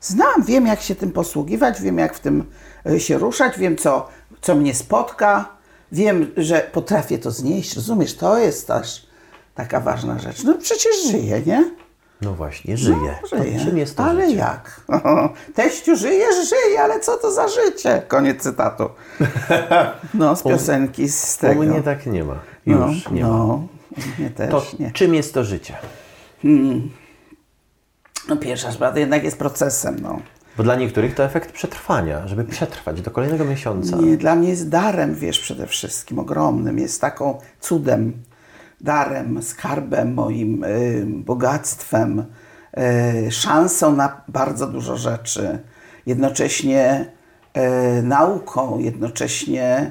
Znam, 0.00 0.42
wiem 0.42 0.66
jak 0.66 0.80
się 0.80 0.94
tym 0.94 1.12
posługiwać, 1.12 1.80
wiem 1.80 1.98
jak 1.98 2.14
w 2.14 2.20
tym 2.20 2.44
e, 2.86 3.00
się 3.00 3.18
ruszać, 3.18 3.58
wiem 3.58 3.76
co, 3.76 4.08
co 4.40 4.54
mnie 4.54 4.74
spotka, 4.74 5.48
wiem, 5.92 6.30
że 6.36 6.70
potrafię 6.72 7.18
to 7.18 7.30
znieść, 7.30 7.76
rozumiesz, 7.76 8.16
to 8.16 8.38
jest 8.38 8.66
też 8.66 9.06
taka 9.54 9.80
ważna 9.80 10.18
rzecz. 10.18 10.44
No 10.44 10.54
przecież 10.54 11.06
żyję, 11.10 11.42
nie? 11.46 11.70
No 12.24 12.34
właśnie, 12.34 12.76
żyje. 12.76 12.96
No, 13.22 13.28
To 13.30 13.36
żyję. 13.44 13.60
czym 13.64 13.78
jest 13.78 13.96
to 13.96 14.04
ale 14.04 14.24
życie? 14.26 14.38
jak? 14.38 14.80
Teściu, 15.54 15.96
żyjesz, 15.96 16.48
żyje, 16.48 16.80
ale 16.82 17.00
co 17.00 17.16
to 17.16 17.32
za 17.32 17.48
życie? 17.48 18.02
Koniec 18.08 18.42
cytatu. 18.42 18.88
No, 20.14 20.36
z 20.36 20.42
piosenki 20.42 21.08
z 21.08 21.36
U 21.38 21.40
tego. 21.40 21.62
mnie 21.62 21.82
tak 21.82 22.06
nie 22.06 22.24
ma. 22.24 22.34
Już 22.66 23.04
no, 23.04 23.10
nie 23.12 23.22
ma. 23.22 23.28
no. 23.28 23.66
Nie 24.18 24.30
też, 24.30 24.50
To 24.50 24.62
nie. 24.78 24.90
czym 24.92 25.14
jest 25.14 25.34
to 25.34 25.44
życie? 25.44 25.74
No 28.28 28.36
pierwsza 28.40 28.72
sprawa 28.72 28.98
jednak 28.98 29.24
jest 29.24 29.38
procesem, 29.38 29.96
no. 30.02 30.18
Bo 30.56 30.62
dla 30.62 30.74
niektórych 30.76 31.14
to 31.14 31.24
efekt 31.24 31.52
przetrwania, 31.52 32.28
żeby 32.28 32.44
przetrwać 32.44 33.02
do 33.02 33.10
kolejnego 33.10 33.44
miesiąca. 33.44 33.96
Nie, 33.96 34.16
dla 34.16 34.34
mnie 34.34 34.48
jest 34.48 34.68
darem, 34.68 35.14
wiesz, 35.14 35.40
przede 35.40 35.66
wszystkim 35.66 36.18
ogromnym. 36.18 36.78
Jest 36.78 37.00
taką 37.00 37.38
cudem, 37.60 38.12
darem, 38.80 39.42
skarbem 39.42 40.14
moim, 40.14 40.64
y, 40.64 41.04
bogactwem, 41.06 42.24
y, 43.26 43.30
szansą 43.30 43.96
na 43.96 44.22
bardzo 44.28 44.66
dużo 44.66 44.96
rzeczy. 44.96 45.58
Jednocześnie 46.06 47.12
y, 47.98 48.02
nauką, 48.02 48.78
jednocześnie 48.78 49.90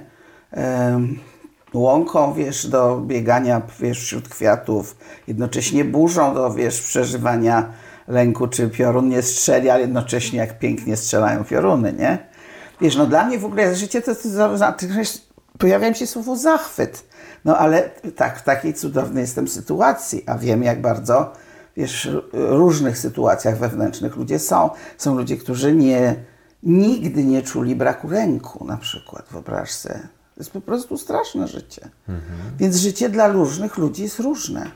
łąką, 1.73 2.33
wiesz, 2.33 2.67
do 2.67 2.97
biegania, 2.97 3.61
wiesz, 3.79 3.99
wśród 3.99 4.29
kwiatów, 4.29 4.97
jednocześnie 5.27 5.85
burzą 5.85 6.33
do, 6.33 6.53
wiesz, 6.53 6.81
przeżywania 6.81 7.73
lęku, 8.07 8.47
czy 8.47 8.69
piorun 8.69 9.09
nie 9.09 9.21
strzeli, 9.21 9.69
ale 9.69 9.81
jednocześnie 9.81 10.39
jak 10.39 10.59
pięknie 10.59 10.97
strzelają 10.97 11.43
pioruny, 11.43 11.93
nie? 11.93 12.17
Wiesz, 12.81 12.95
no 12.95 13.05
dla 13.05 13.25
mnie 13.25 13.39
w 13.39 13.45
ogóle 13.45 13.75
życie 13.75 14.01
to, 14.01 14.15
to, 14.15 14.21
to 14.79 14.87
pojawia 15.57 15.93
się 15.93 16.07
słowo 16.07 16.35
zachwyt. 16.35 17.03
No 17.45 17.57
ale 17.57 17.89
tak, 18.15 18.39
w 18.39 18.43
takiej 18.43 18.73
cudownej 18.73 19.21
jestem 19.21 19.47
sytuacji, 19.47 20.23
a 20.27 20.37
wiem 20.37 20.63
jak 20.63 20.81
bardzo, 20.81 21.33
wiesz, 21.77 22.09
w 22.33 22.33
różnych 22.33 22.97
sytuacjach 22.97 23.57
wewnętrznych 23.57 24.15
ludzie 24.15 24.39
są. 24.39 24.69
Są 24.97 25.15
ludzie, 25.15 25.37
którzy 25.37 25.75
nie, 25.75 26.15
nigdy 26.63 27.23
nie 27.23 27.41
czuli 27.41 27.75
braku 27.75 28.09
ręku 28.09 28.65
na 28.65 28.77
przykład, 28.77 29.25
wyobraź 29.31 29.71
sobie. 29.71 29.99
To 30.35 30.39
jest 30.39 30.51
po 30.51 30.61
prostu 30.61 30.97
straszne 30.97 31.47
życie. 31.47 31.89
Więc 32.57 32.75
życie 32.75 33.09
dla 33.09 33.27
różnych 33.27 33.77
ludzi 33.77 34.03
jest 34.03 34.19
różne. 34.19 34.71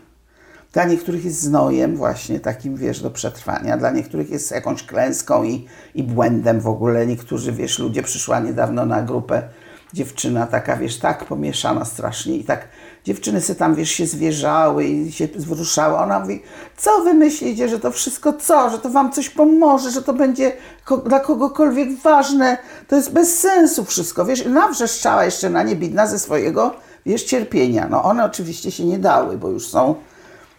Dla 0.73 0.85
niektórych 0.85 1.25
jest 1.25 1.41
znojem 1.41 1.97
właśnie 1.97 2.39
takim, 2.39 2.75
wiesz, 2.75 3.01
do 3.01 3.11
przetrwania. 3.11 3.77
Dla 3.77 3.91
niektórych 3.91 4.29
jest 4.29 4.51
jakąś 4.51 4.83
klęską 4.83 5.43
i, 5.43 5.65
i 5.95 6.03
błędem 6.03 6.59
w 6.59 6.67
ogóle. 6.67 7.07
Niektórzy, 7.07 7.51
wiesz, 7.51 7.79
ludzie 7.79 8.03
przyszła 8.03 8.39
niedawno 8.39 8.85
na 8.85 9.01
grupę 9.01 9.49
dziewczyna 9.93 10.47
taka, 10.47 10.77
wiesz, 10.77 10.99
tak 10.99 11.25
pomieszana 11.25 11.85
strasznie 11.85 12.37
i 12.37 12.43
tak 12.43 12.67
dziewczyny 13.05 13.41
se 13.41 13.55
tam, 13.55 13.75
wiesz, 13.75 13.89
się 13.91 14.05
zwierzały 14.07 14.85
i 14.85 15.11
się 15.11 15.27
wzruszały. 15.27 15.97
Ona 15.97 16.19
mówi, 16.19 16.43
co 16.77 17.01
wy 17.03 17.13
myślicie, 17.13 17.69
że 17.69 17.79
to 17.79 17.91
wszystko 17.91 18.33
co, 18.33 18.69
że 18.69 18.79
to 18.79 18.89
wam 18.89 19.11
coś 19.11 19.29
pomoże, 19.29 19.91
że 19.91 20.01
to 20.01 20.13
będzie 20.13 20.51
ko- 20.85 20.97
dla 20.97 21.19
kogokolwiek 21.19 21.97
ważne. 21.99 22.57
To 22.87 22.95
jest 22.95 23.13
bez 23.13 23.39
sensu 23.39 23.85
wszystko, 23.85 24.25
wiesz. 24.25 24.45
I 24.45 24.49
nawrzeszczała 24.49 25.25
jeszcze 25.25 25.49
na 25.49 25.63
nie 25.63 25.75
bidna 25.75 26.07
ze 26.07 26.19
swojego, 26.19 26.73
wiesz, 27.05 27.23
cierpienia. 27.23 27.87
No 27.89 28.03
one 28.03 28.25
oczywiście 28.25 28.71
się 28.71 28.85
nie 28.85 28.99
dały, 28.99 29.37
bo 29.37 29.49
już 29.49 29.67
są 29.67 29.95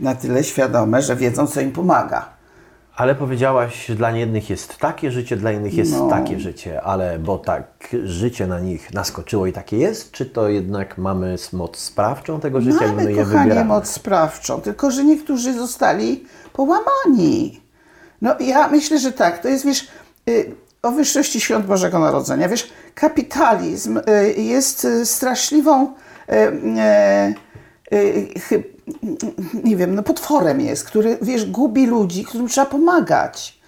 na 0.01 0.15
tyle 0.15 0.45
świadome, 0.45 1.03
że 1.03 1.17
wiedzą, 1.17 1.47
co 1.47 1.61
im 1.61 1.73
pomaga. 1.73 2.38
Ale 2.99 3.15
powiedziałaś, 3.15 3.91
dla 3.91 4.11
jednych 4.11 4.51
jest 4.51 4.77
takie 4.79 5.11
życie, 5.11 5.37
dla 5.37 5.53
innych 5.53 5.75
jest 5.75 5.93
No. 5.93 6.09
takie 6.09 6.41
życie, 6.41 6.83
ale 6.83 7.19
bo 7.19 7.39
tak 7.39 7.67
życie 8.05 8.47
na 8.47 8.61
nich 8.61 8.95
naskoczyło 8.95 9.47
i 9.47 9.53
takie 9.53 9.77
jest, 9.77 10.11
czy 10.13 10.27
to 10.27 10.49
jednak 10.49 10.99
mamy 10.99 11.37
moc 11.53 11.77
sprawczą 11.77 12.41
tego 12.41 12.61
życia 12.61 12.85
i 12.85 12.89
my 12.89 12.95
Mamy, 12.97 13.13
je 13.13 13.25
kochanie, 13.25 13.43
wybieramy? 13.43 13.69
moc 13.69 13.91
sprawczą, 13.91 14.61
tylko 14.61 14.91
że 14.91 15.05
niektórzy 15.05 15.53
zostali 15.55 16.25
połamani. 16.53 17.61
No 18.23 18.35
ja 18.41 18.69
myślę, 18.69 18.99
że 18.99 19.13
tak, 19.13 19.39
to 19.43 19.49
jest, 19.49 19.67
wiesz, 19.67 19.89
y, 20.29 20.53
o 20.83 20.91
wyższości 20.91 21.41
Świąt 21.41 21.67
Bożego 21.67 21.99
Narodzenia, 21.99 22.49
wiesz, 22.49 22.69
kapitalizm 22.95 23.99
y, 23.99 24.33
jest 24.43 24.85
y, 24.85 25.07
straszliwą, 25.07 25.95
nie 29.65 29.77
wiem, 29.77 29.95
no 29.95 30.03
potworem 30.03 30.61
jest, 30.61 30.85
który, 30.85 31.19
wiesz, 31.23 31.51
gubi 31.51 31.87
ludzi, 31.87 32.25
którym 32.25 32.49
trzeba 32.49 32.67
pomagać. 32.67 33.59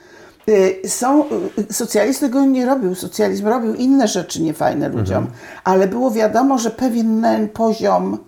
Y, 0.48 0.88
Są, 0.88 1.24
y, 1.70 1.72
socjalizm 1.72 2.20
tego 2.20 2.44
nie 2.44 2.66
robił, 2.66 2.94
socjalizm 2.94 3.46
robił 3.46 3.74
inne 3.74 4.08
rzeczy 4.08 4.42
niefajne 4.42 4.88
ludziom, 4.88 5.26
ale 5.64 5.88
było 5.88 6.10
wiadomo, 6.10 6.58
że 6.58 6.70
pewien 6.70 7.26
poziom, 7.52 8.18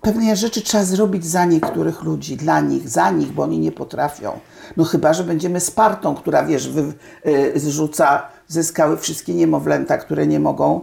pewne 0.00 0.36
rzeczy 0.36 0.62
trzeba 0.62 0.84
zrobić 0.84 1.26
za 1.26 1.44
niektórych 1.44 2.02
ludzi, 2.02 2.36
dla 2.36 2.60
nich, 2.60 2.88
za 2.88 3.10
nich, 3.10 3.32
bo 3.32 3.42
oni 3.42 3.58
nie 3.58 3.72
potrafią. 3.72 4.32
No 4.76 4.84
chyba, 4.84 5.12
że 5.12 5.24
będziemy 5.24 5.60
Spartą, 5.60 6.14
która, 6.14 6.44
wiesz, 6.44 6.68
wy, 6.68 6.92
y, 7.26 7.60
zrzuca, 7.60 8.22
zyskały 8.48 8.96
wszystkie 8.96 9.34
niemowlęta, 9.34 9.98
które 9.98 10.26
nie 10.26 10.40
mogą 10.40 10.80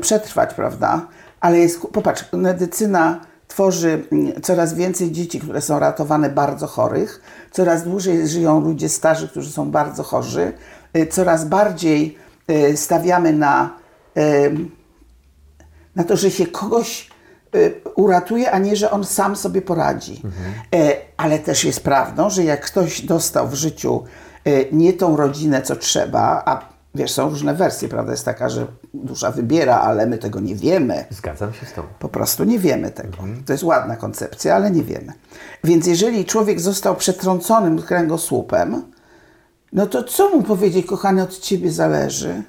przetrwać, 0.00 0.54
prawda? 0.54 1.06
Ale 1.40 1.58
jest, 1.58 1.80
popatrz, 1.80 2.24
medycyna 2.32 3.20
tworzy 3.48 4.04
mm, 4.12 4.42
coraz 4.42 4.74
więcej 4.74 5.12
dzieci, 5.12 5.40
które 5.40 5.60
są 5.60 5.78
ratowane 5.78 6.30
bardzo 6.30 6.66
chorych, 6.66 7.20
coraz 7.50 7.84
dłużej 7.84 8.28
żyją 8.28 8.60
ludzie 8.60 8.88
starzy, 8.88 9.28
którzy 9.28 9.52
są 9.52 9.70
bardzo 9.70 10.02
chorzy, 10.02 10.52
y, 10.96 11.06
coraz 11.06 11.44
bardziej 11.44 12.18
y, 12.50 12.76
stawiamy 12.76 13.32
na, 13.32 13.76
na 15.96 16.04
to, 16.04 16.16
że 16.16 16.30
się 16.30 16.46
kogoś 16.46 17.10
y, 17.54 17.80
uratuje, 17.94 18.50
a 18.50 18.58
nie, 18.58 18.76
że 18.76 18.90
on 18.90 19.04
sam 19.04 19.36
sobie 19.36 19.62
poradzi. 19.62 20.22
E, 20.74 20.96
ale 21.16 21.38
też 21.38 21.64
jest 21.64 21.84
prawdą, 21.84 22.30
że 22.30 22.44
jak 22.44 22.66
ktoś 22.66 23.00
dostał 23.00 23.48
w 23.48 23.54
życiu 23.54 24.04
nie 24.72 24.92
tą 24.92 25.16
rodzinę, 25.16 25.62
co 25.62 25.76
trzeba, 25.76 26.42
a 26.46 26.77
wiesz, 26.94 27.12
są 27.12 27.30
różne 27.30 27.54
wersje, 27.54 27.88
prawda, 27.88 28.12
jest 28.12 28.24
taka, 28.24 28.48
że 28.48 28.66
dusza 28.94 29.30
wybiera, 29.30 29.80
ale 29.80 30.06
my 30.06 30.18
tego 30.18 30.40
nie 30.40 30.54
wiemy. 30.54 31.04
Zgadzam 31.10 31.52
się 31.52 31.66
z 31.66 31.72
Tobą. 31.72 31.88
Po 31.98 32.08
prostu 32.08 32.44
nie 32.44 32.58
wiemy 32.58 32.90
tego. 32.90 33.16
To 33.46 33.52
jest 33.52 33.64
ładna 33.64 33.96
koncepcja, 33.96 34.54
ale 34.54 34.70
nie 34.70 34.82
wiemy. 34.82 35.12
Więc 35.64 35.86
jeżeli 35.86 36.24
człowiek 36.24 36.60
został 36.60 36.96
przetrąconym 36.96 37.82
kręgosłupem, 37.82 38.82
no 39.72 39.86
to 39.86 40.04
co 40.04 40.30
mu 40.30 40.42
powiedzieć, 40.42 40.86
kochany, 40.86 41.22
od 41.22 41.38
ciebie 41.38 41.72
zależy? 41.72 42.42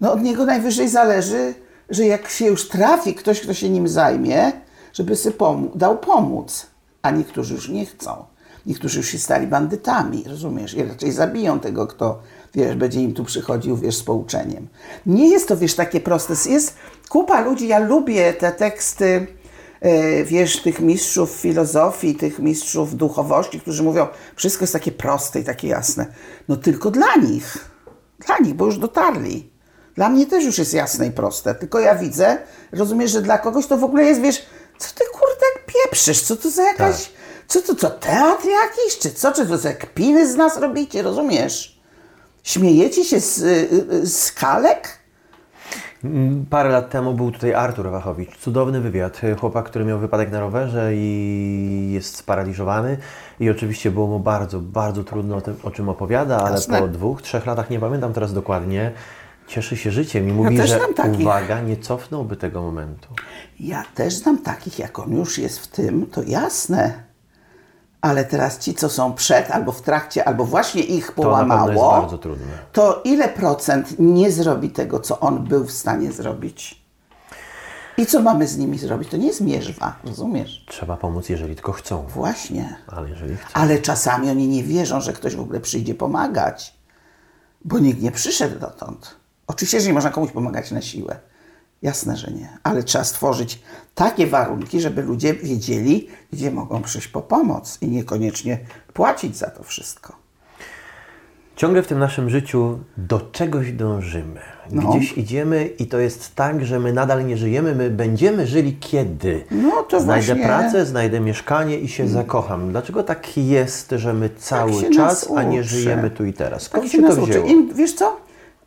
No 0.00 0.12
od 0.12 0.22
niego 0.22 0.44
najwyżej 0.44 0.88
zależy, 0.88 1.54
że 1.90 2.04
jak 2.04 2.28
się 2.28 2.46
już 2.46 2.68
trafi 2.68 3.14
ktoś, 3.14 3.40
kto 3.40 3.54
się 3.54 3.70
nim 3.70 3.88
zajmie, 3.88 4.52
żeby 4.92 5.16
sobie 5.16 5.36
dał 5.74 5.98
pomóc. 5.98 6.66
A 7.02 7.10
niektórzy 7.10 7.54
już 7.54 7.68
nie 7.68 7.86
chcą. 7.86 8.24
Niektórzy 8.66 8.98
już 8.98 9.08
się 9.08 9.18
stali 9.18 9.46
bandytami, 9.46 10.24
rozumiesz? 10.26 10.74
I 10.74 10.84
raczej 10.84 11.12
zabiją 11.12 11.60
tego, 11.60 11.86
kto, 11.86 12.22
wiesz, 12.54 12.76
będzie 12.76 13.00
im 13.00 13.14
tu 13.14 13.24
przychodził, 13.24 13.76
wiesz, 13.76 13.96
z 13.96 14.02
pouczeniem. 14.02 14.68
Nie 15.06 15.28
jest 15.28 15.48
to, 15.48 15.56
wiesz, 15.56 15.74
takie 15.74 16.00
proste. 16.00 16.34
Jest 16.50 16.74
kupa 17.08 17.40
ludzi, 17.40 17.68
ja 17.68 17.78
lubię 17.78 18.32
te 18.32 18.52
teksty, 18.52 19.26
e, 19.80 20.24
wiesz, 20.24 20.62
tych 20.62 20.80
mistrzów 20.80 21.30
filozofii, 21.30 22.14
tych 22.14 22.38
mistrzów 22.38 22.96
duchowości, 22.96 23.60
którzy 23.60 23.82
mówią, 23.82 24.06
wszystko 24.36 24.62
jest 24.62 24.72
takie 24.72 24.92
proste 24.92 25.40
i 25.40 25.44
takie 25.44 25.68
jasne. 25.68 26.06
No 26.48 26.56
tylko 26.56 26.90
dla 26.90 27.16
nich. 27.16 27.70
Dla 28.26 28.38
nich, 28.38 28.54
bo 28.54 28.66
już 28.66 28.78
dotarli. 28.78 29.50
Dla 29.94 30.08
mnie 30.08 30.26
też 30.26 30.44
już 30.44 30.58
jest 30.58 30.74
jasne 30.74 31.06
i 31.06 31.10
proste. 31.10 31.54
Tylko 31.54 31.80
ja 31.80 31.94
widzę, 31.94 32.38
rozumiesz, 32.72 33.10
że 33.10 33.22
dla 33.22 33.38
kogoś 33.38 33.66
to 33.66 33.76
w 33.76 33.84
ogóle 33.84 34.04
jest, 34.04 34.20
wiesz, 34.20 34.46
co 34.78 34.94
ty 34.94 35.04
kurde 35.12 35.46
pieprzysz? 35.66 36.22
Co 36.22 36.36
to 36.36 36.50
za 36.50 36.62
jakaś... 36.62 37.10
Co 37.46 37.62
to, 37.62 37.74
co 37.74 37.90
teatr 37.90 38.46
jakiś? 38.48 38.98
Czy 38.98 39.10
co? 39.10 39.32
Czy 39.32 39.46
to 39.46 39.58
za 39.58 39.72
kpiny 39.72 40.32
z 40.32 40.36
nas 40.36 40.56
robicie? 40.56 41.02
Rozumiesz? 41.02 41.73
Śmiejecie 42.44 43.04
się 43.04 43.20
z, 43.20 43.38
y, 43.38 43.68
y, 43.92 44.06
z 44.06 44.32
kalek? 44.32 44.98
Parę 46.50 46.68
lat 46.70 46.90
temu 46.90 47.14
był 47.14 47.30
tutaj 47.30 47.54
Artur 47.54 47.90
Wachowicz. 47.90 48.38
Cudowny 48.38 48.80
wywiad. 48.80 49.20
Chłopak, 49.40 49.64
który 49.64 49.84
miał 49.84 49.98
wypadek 49.98 50.30
na 50.30 50.40
rowerze 50.40 50.90
i 50.94 51.90
jest 51.92 52.16
sparaliżowany. 52.16 52.98
I 53.40 53.50
oczywiście 53.50 53.90
było 53.90 54.06
mu 54.06 54.20
bardzo, 54.20 54.60
bardzo 54.60 55.04
trudno 55.04 55.36
o 55.36 55.40
tym, 55.40 55.56
o 55.62 55.70
czym 55.70 55.88
opowiada, 55.88 56.38
ale 56.38 56.50
Jasne. 56.54 56.80
po 56.80 56.88
dwóch, 56.88 57.22
trzech 57.22 57.46
latach, 57.46 57.70
nie 57.70 57.80
pamiętam 57.80 58.12
teraz 58.12 58.32
dokładnie, 58.32 58.92
cieszy 59.46 59.76
się 59.76 59.90
życiem 59.90 60.28
i 60.28 60.32
mówi, 60.32 60.56
też 60.56 60.70
że 60.70 60.80
takich. 60.96 61.20
uwaga, 61.20 61.60
nie 61.60 61.76
cofnąłby 61.76 62.36
tego 62.36 62.62
momentu. 62.62 63.08
Ja 63.60 63.84
też 63.94 64.14
znam 64.14 64.38
takich, 64.38 64.78
jak 64.78 64.98
on 64.98 65.12
już 65.12 65.38
jest 65.38 65.58
w 65.58 65.66
tym, 65.66 66.06
to 66.06 66.22
jasne. 66.22 67.04
Ale 68.04 68.24
teraz 68.24 68.58
ci, 68.58 68.74
co 68.74 68.88
są 68.88 69.14
przed, 69.14 69.50
albo 69.50 69.72
w 69.72 69.82
trakcie, 69.82 70.24
albo 70.28 70.44
właśnie 70.44 70.82
ich 70.82 71.06
To 71.06 71.12
połamało, 71.12 71.90
bardzo 72.00 72.18
trudne. 72.18 72.46
to 72.72 73.00
ile 73.04 73.28
procent 73.28 73.94
nie 73.98 74.30
zrobi 74.32 74.70
tego, 74.70 75.00
co 75.00 75.20
on 75.20 75.44
był 75.44 75.64
w 75.64 75.72
stanie 75.72 76.12
zrobić? 76.12 76.84
I 77.98 78.06
co 78.06 78.22
mamy 78.22 78.46
z 78.46 78.58
nimi 78.58 78.78
zrobić? 78.78 79.08
To 79.08 79.16
nie 79.16 79.26
jest 79.26 79.40
mierzwa, 79.40 79.96
rozumiesz? 80.04 80.64
Trzeba 80.68 80.96
pomóc, 80.96 81.28
jeżeli 81.28 81.54
tylko 81.54 81.72
chcą. 81.72 82.06
Właśnie. 82.06 82.76
Ale 82.86 83.10
jeżeli 83.10 83.36
chcą. 83.36 83.48
Ale 83.52 83.78
czasami 83.78 84.30
oni 84.30 84.48
nie 84.48 84.62
wierzą, 84.62 85.00
że 85.00 85.12
ktoś 85.12 85.36
w 85.36 85.40
ogóle 85.40 85.60
przyjdzie 85.60 85.94
pomagać, 85.94 86.74
bo 87.64 87.78
nikt 87.78 88.02
nie 88.02 88.12
przyszedł 88.12 88.58
dotąd. 88.58 89.16
Oczywiście, 89.46 89.80
że 89.80 89.86
nie 89.88 89.94
można 89.94 90.10
komuś 90.10 90.30
pomagać 90.32 90.70
na 90.70 90.80
siłę. 90.82 91.16
Jasne, 91.84 92.16
że 92.16 92.30
nie. 92.30 92.48
Ale 92.62 92.82
trzeba 92.82 93.04
stworzyć 93.04 93.62
takie 93.94 94.26
warunki, 94.26 94.80
żeby 94.80 95.02
ludzie 95.02 95.34
wiedzieli, 95.34 96.08
gdzie 96.32 96.50
mogą 96.50 96.82
przyjść 96.82 97.08
po 97.08 97.22
pomoc 97.22 97.78
i 97.80 97.88
niekoniecznie 97.88 98.58
płacić 98.92 99.36
za 99.36 99.50
to 99.50 99.62
wszystko. 99.62 100.16
Ciągle 101.56 101.82
w 101.82 101.86
tym 101.86 101.98
naszym 101.98 102.30
życiu 102.30 102.78
do 102.96 103.20
czegoś 103.20 103.72
dążymy. 103.72 104.40
No. 104.70 104.90
Gdzieś 104.90 105.18
idziemy 105.18 105.66
i 105.66 105.86
to 105.86 105.98
jest 105.98 106.34
tak, 106.34 106.66
że 106.66 106.80
my 106.80 106.92
nadal 106.92 107.26
nie 107.26 107.36
żyjemy, 107.36 107.74
my 107.74 107.90
będziemy 107.90 108.46
żyli 108.46 108.76
kiedy? 108.80 109.44
No 109.50 109.82
to 109.82 110.00
znajdę 110.00 110.26
właśnie- 110.26 110.44
pracę, 110.44 110.86
znajdę 110.86 111.20
mieszkanie 111.20 111.78
i 111.78 111.88
się 111.88 112.08
zakocham. 112.08 112.70
Dlaczego 112.70 113.02
tak 113.02 113.36
jest, 113.36 113.94
że 113.96 114.14
my 114.14 114.30
cały 114.36 114.72
się 114.72 114.90
czas, 114.90 115.30
a 115.36 115.42
nie 115.42 115.64
żyjemy 115.64 116.10
tu 116.10 116.24
i 116.24 116.32
teraz? 116.32 116.62
Skąd 116.62 116.84
Tak 116.84 116.92
się 116.92 116.98
się 116.98 117.08
to 117.08 117.26
wzięło? 117.26 117.46
I 117.46 117.74
wiesz 117.74 117.94
co? 117.94 118.23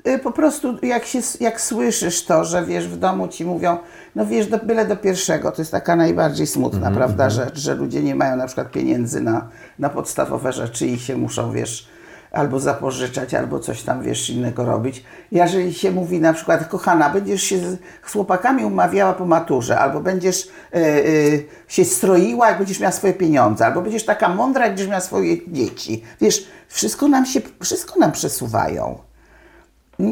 Y, 0.08 0.20
Po 0.20 0.32
prostu 0.32 0.78
jak, 0.82 1.06
się, 1.06 1.20
jak 1.40 1.62
słyszysz 1.62 2.26
to, 2.26 2.46
że 2.46 2.66
wiesz, 2.66 2.88
w 2.88 2.98
domu 2.98 3.28
ci 3.28 3.46
mówią, 3.46 3.78
no 4.16 4.26
wiesz, 4.26 4.48
do, 4.48 4.58
byle 4.58 4.86
do 4.86 4.96
pierwszego, 4.96 5.52
to 5.52 5.62
jest 5.62 5.72
taka 5.72 5.96
najbardziej 5.96 6.48
smutna, 6.48 6.78
Mhm, 6.78 6.96
prawda, 6.96 7.30
że, 7.30 7.52
że 7.54 7.76
ludzie 7.76 8.04
nie 8.04 8.16
mają 8.16 8.36
na 8.36 8.46
przykład 8.46 8.72
pieniędzy 8.72 9.22
na, 9.22 9.48
na 9.80 9.90
podstawowe 9.90 10.54
rzeczy 10.54 10.88
i 10.88 11.00
się 11.00 11.18
muszą, 11.18 11.52
wiesz, 11.52 11.88
albo 12.32 12.60
zapożyczać, 12.60 13.34
albo 13.34 13.60
coś 13.60 13.84
tam, 13.84 14.02
wiesz, 14.04 14.30
innego 14.30 14.66
robić. 14.66 15.04
Jeżeli 15.32 15.74
się 15.74 15.92
mówi 15.92 16.20
na 16.20 16.34
przykład, 16.34 16.68
kochana, 16.68 17.10
będziesz 17.10 17.44
się 17.44 17.58
z, 17.58 17.78
chłopakami 18.02 18.66
umawiała 18.66 19.14
po 19.14 19.26
maturze, 19.26 19.80
albo 19.80 20.00
będziesz 20.00 20.44
y, 20.46 20.80
y, 20.80 21.46
się 21.68 21.86
stroiła, 21.86 22.50
jak 22.50 22.58
będziesz 22.58 22.80
miała 22.80 22.92
swoje 22.92 23.14
pieniądze, 23.14 23.66
albo 23.66 23.82
będziesz 23.82 24.06
taka 24.06 24.30
mądra, 24.30 24.64
jak 24.64 24.72
będziesz 24.72 24.88
miała 24.88 25.02
swoje 25.02 25.52
dzieci. 25.52 26.04
Wiesz, 26.22 26.48
wszystko 26.68 27.08
nam 27.08 27.26
się, 27.26 27.42
wszystko 27.62 28.00
nam 28.00 28.12
przesuwają. 28.12 29.07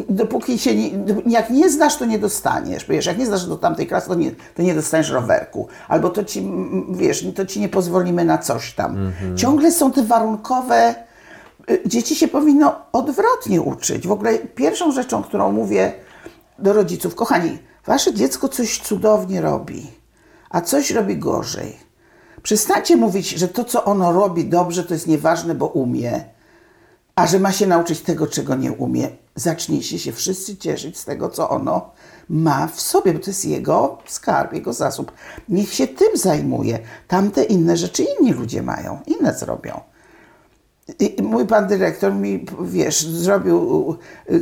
Dopóki 0.09 0.59
się 0.59 0.75
nie, 0.75 0.89
jak 1.25 1.49
nie 1.49 1.69
znasz, 1.69 1.95
to 1.97 2.05
nie 2.05 2.19
dostaniesz. 2.19 2.85
Wiesz, 2.89 3.05
jak 3.05 3.17
nie 3.17 3.25
znasz 3.25 3.45
do 3.45 3.57
tamtej 3.57 3.87
klasy, 3.87 4.07
to 4.07 4.15
nie, 4.15 4.31
to 4.55 4.61
nie 4.61 4.75
dostaniesz 4.75 5.09
rowerku. 5.09 5.67
Albo 5.87 6.09
to 6.09 6.23
ci, 6.23 6.51
wiesz, 6.91 7.25
to 7.35 7.45
ci 7.45 7.59
nie 7.59 7.69
pozwolimy 7.69 8.25
na 8.25 8.37
coś 8.37 8.73
tam. 8.73 9.11
Ciągle 9.35 9.71
są 9.71 9.91
te 9.91 10.03
warunkowe. 10.03 10.95
y, 11.71 11.81
Dzieci 11.85 12.15
się 12.15 12.27
powinno 12.27 12.75
odwrotnie 12.93 13.61
uczyć. 13.61 14.07
W 14.07 14.11
ogóle 14.11 14.37
pierwszą 14.37 14.91
rzeczą, 14.91 15.23
którą 15.23 15.51
mówię 15.51 15.93
do 16.59 16.73
rodziców, 16.73 17.15
kochani, 17.15 17.57
wasze 17.85 18.13
dziecko 18.13 18.49
coś 18.49 18.79
cudownie 18.79 19.41
robi, 19.41 19.87
a 20.49 20.61
coś 20.61 20.91
robi 20.91 21.17
gorzej. 21.17 21.77
Przestańcie 22.43 22.95
mówić, 22.95 23.29
że 23.29 23.47
to, 23.47 23.63
co 23.63 23.83
ono 23.83 24.11
robi 24.11 24.45
dobrze, 24.45 24.83
to 24.83 24.93
jest 24.93 25.07
nieważne, 25.07 25.55
bo 25.55 25.67
umie 25.67 26.23
a 27.15 27.27
że 27.27 27.39
ma 27.39 27.51
się 27.51 27.67
nauczyć 27.67 28.01
tego, 28.01 28.27
czego 28.27 28.55
nie 28.55 28.71
umie. 28.71 29.09
Zacznijcie 29.35 29.99
się 29.99 30.11
wszyscy 30.11 30.57
cieszyć 30.57 30.97
z 30.97 31.05
tego, 31.05 31.29
co 31.29 31.49
ono 31.49 31.91
ma 32.29 32.67
w 32.67 32.81
sobie, 32.81 33.13
bo 33.13 33.19
to 33.19 33.29
jest 33.29 33.45
jego 33.45 33.97
skarb, 34.05 34.53
jego 34.53 34.73
zasób. 34.73 35.11
Niech 35.49 35.73
się 35.73 35.87
tym 35.87 36.17
zajmuje. 36.17 36.79
Tamte 37.07 37.43
inne 37.43 37.77
rzeczy 37.77 38.05
inni 38.19 38.33
ludzie 38.33 38.61
mają, 38.61 38.99
inne 39.07 39.33
zrobią. 39.33 39.79
I 40.99 41.15
mój 41.21 41.47
pan 41.47 41.67
dyrektor 41.67 42.13
mi, 42.13 42.45
wiesz, 42.61 43.07
zrobił 43.07 43.97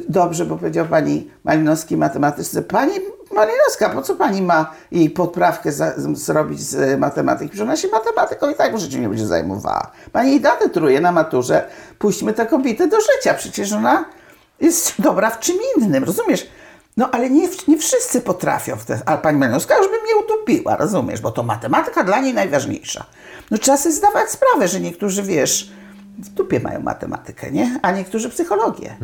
dobrze, 0.10 0.46
bo 0.46 0.58
powiedział 0.58 0.86
pani 0.86 1.30
Malinowskiej 1.44 1.98
matematyczce, 1.98 2.62
pani 2.62 2.94
Malinowska, 3.34 3.90
po 3.90 4.02
co 4.02 4.16
pani 4.16 4.42
ma 4.42 4.72
jej 4.92 5.10
podprawkę 5.10 5.72
za, 5.72 5.94
zrobić 6.14 6.60
z 6.62 7.00
matematyki? 7.00 7.50
Przecież 7.50 7.64
ona 7.64 7.78
się 7.78 7.88
matematyką 7.88 8.50
i 8.50 8.56
tak 8.56 8.76
w 8.76 8.80
życiu 8.80 9.00
nie 9.00 9.10
będzie 9.10 9.28
zajmowała. 9.28 9.92
Pani 10.12 10.32
jej 10.32 10.42
da 10.42 10.52
te 10.52 10.70
truje 10.70 11.02
na 11.02 11.12
maturze, 11.12 11.68
puśćmy 12.00 12.34
tę 12.34 12.46
kobietę 12.46 12.88
do 12.88 12.98
życia, 13.02 13.34
przecież 13.34 13.74
ona 13.74 14.06
jest 14.62 15.02
dobra 15.02 15.30
w 15.30 15.40
czym 15.40 15.56
innym, 15.78 16.04
rozumiesz? 16.04 16.48
No 16.98 17.10
ale 17.12 17.30
nie, 17.30 17.50
nie 17.68 17.78
wszyscy 17.78 18.22
potrafią 18.22 18.76
w 18.76 18.86
te, 18.86 19.00
ale 19.06 19.18
pani 19.18 19.38
Malinowska 19.40 19.78
już 19.78 19.88
by 19.88 20.02
mnie 20.02 20.16
utopiła, 20.26 20.76
rozumiesz, 20.78 21.22
bo 21.22 21.32
to 21.32 21.44
matematyka 21.44 22.04
dla 22.04 22.20
niej 22.20 22.34
najważniejsza. 22.34 23.06
No 23.52 23.58
trzeba 23.58 23.78
sobie 23.78 23.96
zdawać 23.96 24.30
sprawę, 24.30 24.68
że 24.68 24.80
niektórzy, 24.80 25.24
wiesz, 25.24 25.72
w 26.20 26.30
dupie 26.30 26.60
mają 26.60 26.80
matematykę, 26.80 27.52
nie? 27.52 27.80
A 27.82 27.92
niektórzy 27.92 28.30
psychologię. 28.30 28.96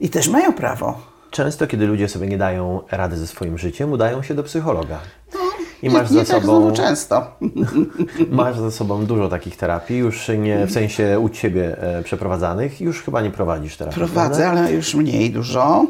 I 0.00 0.10
też 0.10 0.28
mają 0.28 0.52
prawo. 0.52 1.13
Często, 1.34 1.66
kiedy 1.66 1.86
ludzie 1.86 2.08
sobie 2.08 2.26
nie 2.26 2.38
dają 2.38 2.80
rady 2.90 3.16
ze 3.16 3.26
swoim 3.26 3.58
życiem, 3.58 3.92
udają 3.92 4.22
się 4.22 4.34
do 4.34 4.42
psychologa. 4.42 4.98
I 5.82 5.86
nie, 5.88 5.94
masz 5.94 6.10
nie 6.10 6.24
za 6.24 6.32
tak 6.32 6.42
sobą 6.42 6.60
znowu 6.60 6.76
często. 6.76 7.26
Masz 8.30 8.58
za 8.58 8.70
sobą 8.70 9.06
dużo 9.06 9.28
takich 9.28 9.56
terapii, 9.56 9.98
już 9.98 10.28
nie 10.38 10.66
w 10.66 10.72
sensie 10.72 11.18
u 11.18 11.28
Ciebie 11.28 11.82
e, 11.82 12.02
przeprowadzanych, 12.02 12.80
już 12.80 13.02
chyba 13.02 13.22
nie 13.22 13.30
prowadzisz 13.30 13.76
terapii. 13.76 13.98
Prowadzę, 13.98 14.42
prawda? 14.42 14.60
ale 14.60 14.72
już 14.72 14.94
mniej 14.94 15.30
dużo. 15.30 15.86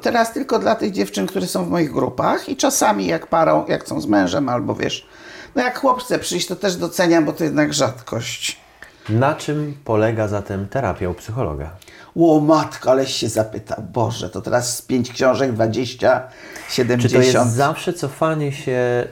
Teraz 0.00 0.32
tylko 0.32 0.58
dla 0.58 0.74
tych 0.74 0.92
dziewczyn, 0.92 1.26
które 1.26 1.46
są 1.46 1.64
w 1.64 1.70
moich 1.70 1.92
grupach 1.92 2.48
i 2.48 2.56
czasami 2.56 3.06
jak 3.06 3.26
parą, 3.26 3.64
jak 3.68 3.88
są 3.88 4.00
z 4.00 4.06
mężem 4.06 4.48
albo 4.48 4.74
wiesz, 4.74 5.06
no 5.54 5.62
jak 5.62 5.78
chłop 5.78 6.00
chce 6.02 6.18
przyjść, 6.18 6.46
to 6.46 6.56
też 6.56 6.76
doceniam, 6.76 7.24
bo 7.24 7.32
to 7.32 7.44
jednak 7.44 7.74
rzadkość. 7.74 8.60
Na 9.08 9.34
czym 9.34 9.74
polega 9.84 10.28
zatem 10.28 10.68
terapia 10.68 11.08
u 11.08 11.14
psychologa? 11.14 11.70
Ło 12.16 12.40
matko, 12.40 12.90
aleś 12.90 13.14
się 13.14 13.28
zapytał. 13.28 13.82
Boże, 13.92 14.30
to 14.30 14.40
teraz 14.42 14.76
z 14.76 14.82
pięć 14.82 15.12
książek, 15.12 15.52
20, 15.52 16.22
Czy 16.68 16.74
70. 16.74 17.12
to 17.32 17.38
jest 17.40 17.56
zawsze 17.56 17.92
cofanie 17.92 18.52
się... 18.52 19.06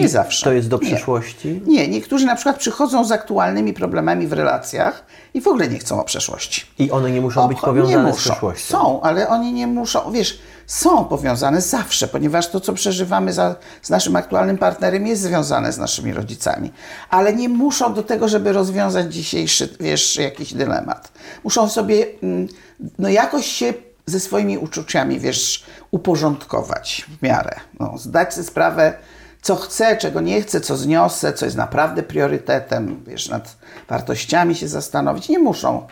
Nie 0.00 0.08
zawsze. 0.08 0.44
To 0.44 0.52
jest 0.52 0.68
do 0.68 0.78
Nie. 0.78 0.86
przyszłości? 0.86 1.62
Nie, 1.66 1.88
niektórzy 1.88 2.26
na 2.26 2.34
przykład 2.34 2.56
przychodzą 2.58 3.04
z 3.04 3.12
aktualnymi 3.12 3.72
problemami 3.72 4.26
w 4.26 4.32
relacjach 4.32 5.04
i 5.34 5.40
w 5.40 5.48
ogóle 5.48 5.68
nie 5.68 5.78
chcą 5.78 6.00
o 6.00 6.04
przeszłości. 6.04 6.62
I 6.78 6.90
one 6.90 7.10
nie 7.10 7.20
muszą 7.20 7.48
być 7.48 7.58
Obcho- 7.58 7.64
powiązane 7.64 8.04
nie 8.04 8.12
z 8.12 8.16
muszą. 8.16 8.30
przyszłością. 8.30 8.78
Są, 8.78 9.00
ale 9.02 9.28
oni 9.28 9.52
nie 9.52 9.66
muszą, 9.66 10.12
wiesz, 10.12 10.38
są 10.66 11.04
powiązane 11.04 11.60
zawsze, 11.60 12.08
ponieważ 12.08 12.48
to, 12.48 12.60
co 12.60 12.72
przeżywamy 12.72 13.32
za, 13.32 13.56
z 13.82 13.90
naszym 13.90 14.16
aktualnym 14.16 14.58
partnerem 14.58 15.06
jest 15.06 15.22
związane 15.22 15.72
z 15.72 15.78
naszymi 15.78 16.12
rodzicami. 16.12 16.72
Ale 17.10 17.34
nie 17.34 17.48
muszą 17.48 17.94
do 17.94 18.02
tego, 18.02 18.28
żeby 18.28 18.52
rozwiązać 18.52 19.14
dzisiejszy, 19.14 19.76
wiesz, 19.80 20.16
jakiś 20.16 20.54
dylemat. 20.54 21.12
Muszą 21.44 21.68
sobie, 21.68 22.06
mm, 22.22 22.48
no 22.98 23.08
jakoś 23.08 23.46
się 23.46 23.74
ze 24.06 24.20
swoimi 24.20 24.58
uczuciami, 24.58 25.20
wiesz, 25.20 25.64
uporządkować 25.90 27.06
w 27.18 27.22
miarę. 27.22 27.56
No, 27.80 27.98
zdać 27.98 28.34
sobie 28.34 28.46
sprawę, 28.46 28.94
co 29.42 29.56
chcę, 29.56 29.96
czego 29.96 30.20
nie 30.20 30.42
chcę, 30.42 30.60
co 30.60 30.76
zniosę, 30.76 31.32
co 31.32 31.44
jest 31.44 31.56
naprawdę 31.56 32.02
priorytetem, 32.02 33.04
wiesz, 33.06 33.28
nad 33.28 33.56
wartościami 33.88 34.54
się 34.54 34.68
zastanowić. 34.68 35.28
Nie 35.28 35.38
muszą 35.38 35.86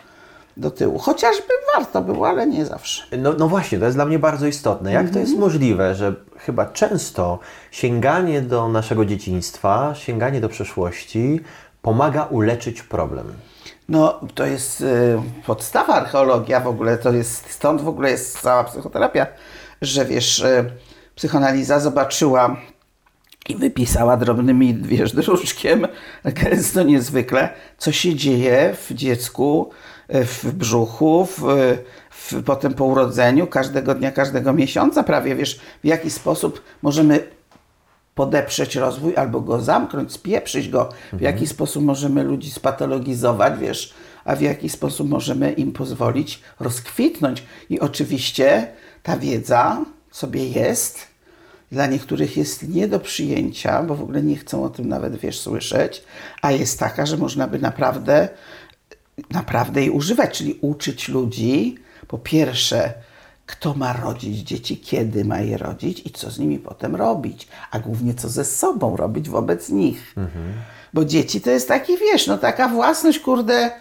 do 0.57 0.71
tyłu. 0.71 0.99
Chociażby 0.99 1.47
warto 1.75 2.01
było, 2.01 2.27
ale 2.27 2.47
nie 2.47 2.65
zawsze. 2.65 3.17
No, 3.17 3.33
no 3.33 3.47
właśnie, 3.47 3.79
to 3.79 3.85
jest 3.85 3.97
dla 3.97 4.05
mnie 4.05 4.19
bardzo 4.19 4.47
istotne. 4.47 4.91
Jak 4.91 5.03
to 5.03 5.07
Mhm. 5.07 5.25
jest 5.25 5.37
możliwe, 5.39 5.95
że 5.95 6.15
chyba 6.37 6.65
często 6.65 7.39
sięganie 7.71 8.41
do 8.41 8.69
naszego 8.69 9.05
dzieciństwa, 9.05 9.93
sięganie 9.95 10.41
do 10.41 10.49
przeszłości 10.49 11.39
pomaga 11.81 12.23
uleczyć 12.23 12.81
problem? 12.81 13.33
No, 13.89 14.19
to 14.35 14.45
jest 14.45 14.81
y, 14.81 15.17
podstawa 15.45 15.93
archeologia 15.93 16.59
w 16.59 16.67
ogóle, 16.67 16.97
to 16.97 17.11
jest, 17.11 17.49
stąd 17.49 17.81
w 17.81 17.87
ogóle 17.87 18.11
jest 18.11 18.39
cała 18.41 18.63
psychoterapia, 18.63 19.27
że 19.81 20.05
wiesz, 20.05 20.39
y, 20.39 20.71
psychoanaliza 21.15 21.79
zobaczyła 21.79 22.55
i 23.49 23.55
wypisała 23.55 24.17
drobnymi, 24.17 24.73
wiesz, 24.81 25.11
druczkiem, 25.21 25.87
gęsto 26.25 26.83
niezwykle, 26.83 27.49
co 27.77 27.91
się 27.91 28.15
dzieje 28.15 28.75
w 28.89 28.93
dziecku, 28.93 29.69
w 30.13 30.51
brzuchu, 30.53 31.25
w, 31.25 31.41
w, 32.09 32.43
potem 32.43 32.73
po 32.73 32.85
urodzeniu, 32.85 33.47
każdego 33.47 33.95
dnia, 33.95 34.11
każdego 34.11 34.53
miesiąca 34.53 35.03
prawie, 35.03 35.35
wiesz, 35.35 35.59
w 35.83 35.87
jaki 35.87 36.09
sposób 36.09 36.61
możemy 36.81 37.27
podeprzeć 38.15 38.75
rozwój 38.75 39.15
albo 39.15 39.41
go 39.41 39.61
zamknąć, 39.61 40.11
spieprzyć 40.11 40.69
go, 40.69 40.89
w 41.13 41.21
jaki 41.21 41.47
sposób 41.47 41.83
możemy 41.83 42.23
ludzi 42.23 42.51
spatologizować, 42.51 43.59
wiesz, 43.59 43.93
a 44.25 44.35
w 44.35 44.41
jaki 44.41 44.69
sposób 44.69 45.09
możemy 45.09 45.51
im 45.51 45.71
pozwolić 45.71 46.41
rozkwitnąć. 46.59 47.43
I 47.69 47.79
oczywiście 47.79 48.67
ta 49.03 49.17
wiedza 49.17 49.85
sobie 50.11 50.47
jest, 50.47 51.07
dla 51.71 51.87
niektórych 51.87 52.37
jest 52.37 52.69
nie 52.69 52.87
do 52.87 52.99
przyjęcia, 52.99 53.83
bo 53.83 53.95
w 53.95 54.01
ogóle 54.01 54.23
nie 54.23 54.35
chcą 54.35 54.63
o 54.63 54.69
tym 54.69 54.87
nawet, 54.87 55.15
wiesz, 55.15 55.39
słyszeć, 55.39 56.03
a 56.41 56.51
jest 56.51 56.79
taka, 56.79 57.05
że 57.05 57.17
można 57.17 57.47
by 57.47 57.59
naprawdę, 57.59 58.29
naprawdę 59.31 59.81
jej 59.81 59.89
używać, 59.89 60.37
czyli 60.37 60.57
uczyć 60.61 61.09
ludzi, 61.09 61.77
po 62.07 62.17
pierwsze, 62.17 62.93
kto 63.45 63.73
ma 63.73 63.93
rodzić 63.93 64.37
dzieci, 64.37 64.77
kiedy 64.77 65.25
ma 65.25 65.39
je 65.39 65.57
rodzić 65.57 66.05
i 66.05 66.11
co 66.11 66.31
z 66.31 66.39
nimi 66.39 66.59
potem 66.59 66.95
robić, 66.95 67.47
a 67.71 67.79
głównie 67.79 68.13
co 68.13 68.29
ze 68.29 68.45
sobą 68.45 68.97
robić 68.97 69.29
wobec 69.29 69.69
nich. 69.69 70.15
Bo 70.93 71.05
dzieci 71.05 71.41
to 71.41 71.49
jest 71.49 71.67
taki, 71.67 71.97
wiesz, 71.97 72.27
no 72.27 72.37
taka 72.37 72.67
własność, 72.67 73.19
kurde, 73.19 73.71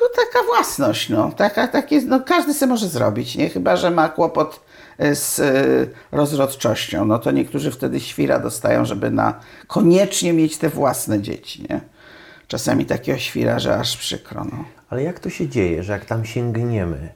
no 0.00 0.06
taka 0.16 0.46
własność, 0.46 1.08
no, 1.08 1.32
taka, 1.32 1.68
takie, 1.68 2.00
no 2.00 2.20
każdy 2.20 2.54
sobie 2.54 2.70
może 2.70 2.88
zrobić, 2.88 3.36
nie? 3.36 3.48
Chyba, 3.48 3.76
że 3.76 3.90
ma 3.90 4.08
kłopot 4.08 4.60
e, 4.98 5.14
z 5.14 5.40
e, 5.40 5.52
rozrodczością, 6.12 7.04
no 7.04 7.18
to 7.18 7.30
niektórzy 7.30 7.70
wtedy 7.70 8.00
świra 8.00 8.38
dostają, 8.38 8.84
żeby 8.84 9.10
na 9.10 9.40
koniecznie 9.66 10.32
mieć 10.32 10.58
te 10.58 10.68
własne 10.68 11.20
dzieci, 11.20 11.66
nie? 11.70 11.80
Czasami 12.48 12.86
takiego 12.86 13.18
świra, 13.18 13.58
że 13.58 13.76
aż 13.78 13.96
przykro, 13.96 14.44
no. 14.44 14.64
Ale 14.90 15.02
jak 15.02 15.20
to 15.20 15.30
się 15.30 15.48
dzieje, 15.48 15.82
że 15.82 15.92
jak 15.92 16.04
tam 16.04 16.24
sięgniemy 16.24 17.08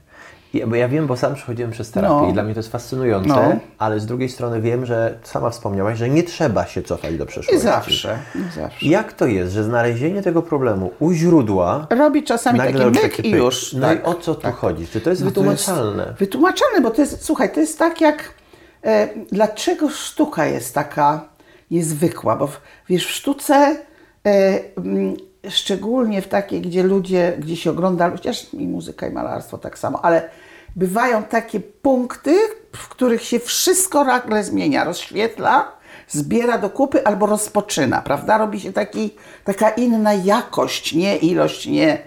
Ja, 0.53 0.67
bo 0.67 0.75
ja 0.75 0.87
wiem, 0.87 1.07
bo 1.07 1.17
sam 1.17 1.35
przechodziłem 1.35 1.71
przez 1.71 1.91
terapię 1.91 2.13
No. 2.15 2.29
i 2.29 2.33
dla 2.33 2.43
mnie 2.43 2.53
to 2.53 2.59
jest 2.59 2.71
fascynujące, 2.71 3.29
No. 3.29 3.59
ale 3.77 3.99
z 3.99 4.05
drugiej 4.05 4.29
strony 4.29 4.61
wiem, 4.61 4.85
że 4.85 5.17
sama 5.23 5.49
wspomniałaś, 5.49 5.97
że 5.97 6.09
nie 6.09 6.23
trzeba 6.23 6.65
się 6.65 6.81
cofać 6.83 7.17
do 7.17 7.23
Nie 7.23 7.25
przeszłości. 7.25 7.63
zawsze, 7.63 8.19
nie 8.35 8.51
zawsze. 8.63 8.85
Jak 8.85 9.13
to 9.13 9.25
jest, 9.27 9.53
że 9.53 9.63
znalezienie 9.63 10.21
tego 10.21 10.41
problemu 10.41 10.91
u 10.99 11.11
źródła 11.13 11.87
Robi 11.89 12.23
czasami 12.23 12.59
taki 12.59 12.73
myk 12.85 13.01
taki 13.01 13.27
i 13.27 13.31
już. 13.31 13.73
No 13.73 13.87
tak. 13.87 13.99
i 13.99 14.03
o 14.03 14.13
co 14.15 14.35
tu 14.35 14.51
chodzi? 14.51 14.87
Czy 14.87 15.01
to 15.01 15.09
jest 15.09 15.21
No 15.21 15.25
to 15.25 15.31
wytłumaczalne? 15.31 16.03
Jest 16.05 16.19
wytłumaczalne, 16.19 16.81
bo 16.81 16.91
to 16.91 17.01
jest, 17.01 17.25
słuchaj, 17.25 17.53
to 17.53 17.59
jest 17.59 17.79
tak 17.79 18.01
jak, 18.01 18.33
e, 18.83 19.09
dlaczego 19.31 19.89
sztuka 19.89 20.45
jest 20.45 20.73
taka 20.75 21.29
niezwykła, 21.71 22.35
bo 22.35 22.47
w, 22.47 22.61
wiesz, 22.89 23.07
w 23.07 23.11
sztuce, 23.11 23.75
szczególnie 25.49 26.21
w 26.21 26.27
takiej, 26.27 26.61
gdzie 26.61 26.83
ludzie, 26.83 27.37
gdzie 27.39 27.55
się 27.55 27.71
ogląda, 27.71 28.11
chociaż 28.11 28.53
i 28.53 28.67
muzyka 28.67 29.07
i 29.07 29.11
malarstwo 29.11 29.57
tak 29.57 29.79
samo, 29.79 30.05
ale 30.05 30.29
bywają 30.75 31.23
takie 31.23 31.59
punkty, 31.59 32.35
w 32.75 32.89
których 32.89 33.23
się 33.23 33.39
wszystko 33.39 34.03
nagle 34.03 34.43
zmienia, 34.43 34.83
rozświetla, 34.83 35.71
zbiera 36.07 36.57
do 36.57 36.69
kupy 36.69 37.05
albo 37.05 37.25
rozpoczyna, 37.25 38.01
prawda? 38.01 38.37
Robi 38.37 38.59
się 38.59 38.73
taki, 38.73 39.15
taka 39.43 39.69
inna 39.69 40.13
jakość, 40.13 40.93
nie 40.93 41.17
ilość, 41.17 41.67
nie, 41.67 41.97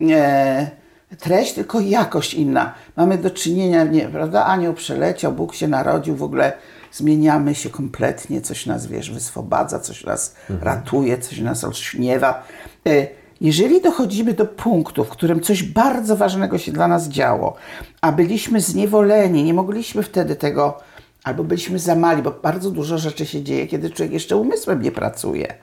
nie 0.00 0.70
treść, 1.18 1.52
tylko 1.52 1.80
jakość 1.80 2.34
inna. 2.34 2.74
Mamy 2.96 3.18
do 3.18 3.30
czynienia, 3.30 3.84
nie, 3.84 4.08
prawda? 4.08 4.44
Anioł 4.44 4.74
przeleciał, 4.74 5.32
Bóg 5.32 5.54
się 5.54 5.68
narodził, 5.68 6.16
w 6.16 6.22
ogóle 6.22 6.52
zmieniamy 6.96 7.54
się 7.54 7.70
kompletnie, 7.70 8.40
coś 8.40 8.66
nas, 8.66 8.86
wiesz, 8.86 9.10
wyswobadza, 9.10 9.80
coś 9.80 10.04
nas 10.04 10.34
ratuje, 10.62 11.18
coś 11.18 11.38
nas 11.38 11.64
olśniewa. 11.64 12.42
E, 12.86 13.06
Jeżeli 13.40 13.80
dochodzimy 13.82 14.32
do 14.34 14.46
punktu, 14.46 15.04
w 15.04 15.08
którym 15.08 15.40
coś 15.40 15.62
bardzo 15.62 16.16
ważnego 16.16 16.58
się 16.58 16.72
dla 16.72 16.88
nas 16.88 17.08
działo, 17.08 17.54
a 18.00 18.12
byliśmy 18.12 18.60
zniewoleni, 18.60 19.44
nie 19.44 19.54
mogliśmy 19.54 20.02
wtedy 20.02 20.36
tego, 20.36 20.78
albo 21.24 21.44
byliśmy 21.44 21.78
za 21.78 21.94
mali, 21.94 22.22
bo 22.22 22.30
bardzo 22.30 22.70
dużo 22.70 22.98
rzeczy 22.98 23.26
się 23.26 23.42
dzieje, 23.42 23.66
kiedy 23.66 23.90
człowiek 23.90 24.12
jeszcze 24.12 24.36
umysłem 24.36 24.82
nie 24.82 24.92
pracuje. 24.92 25.54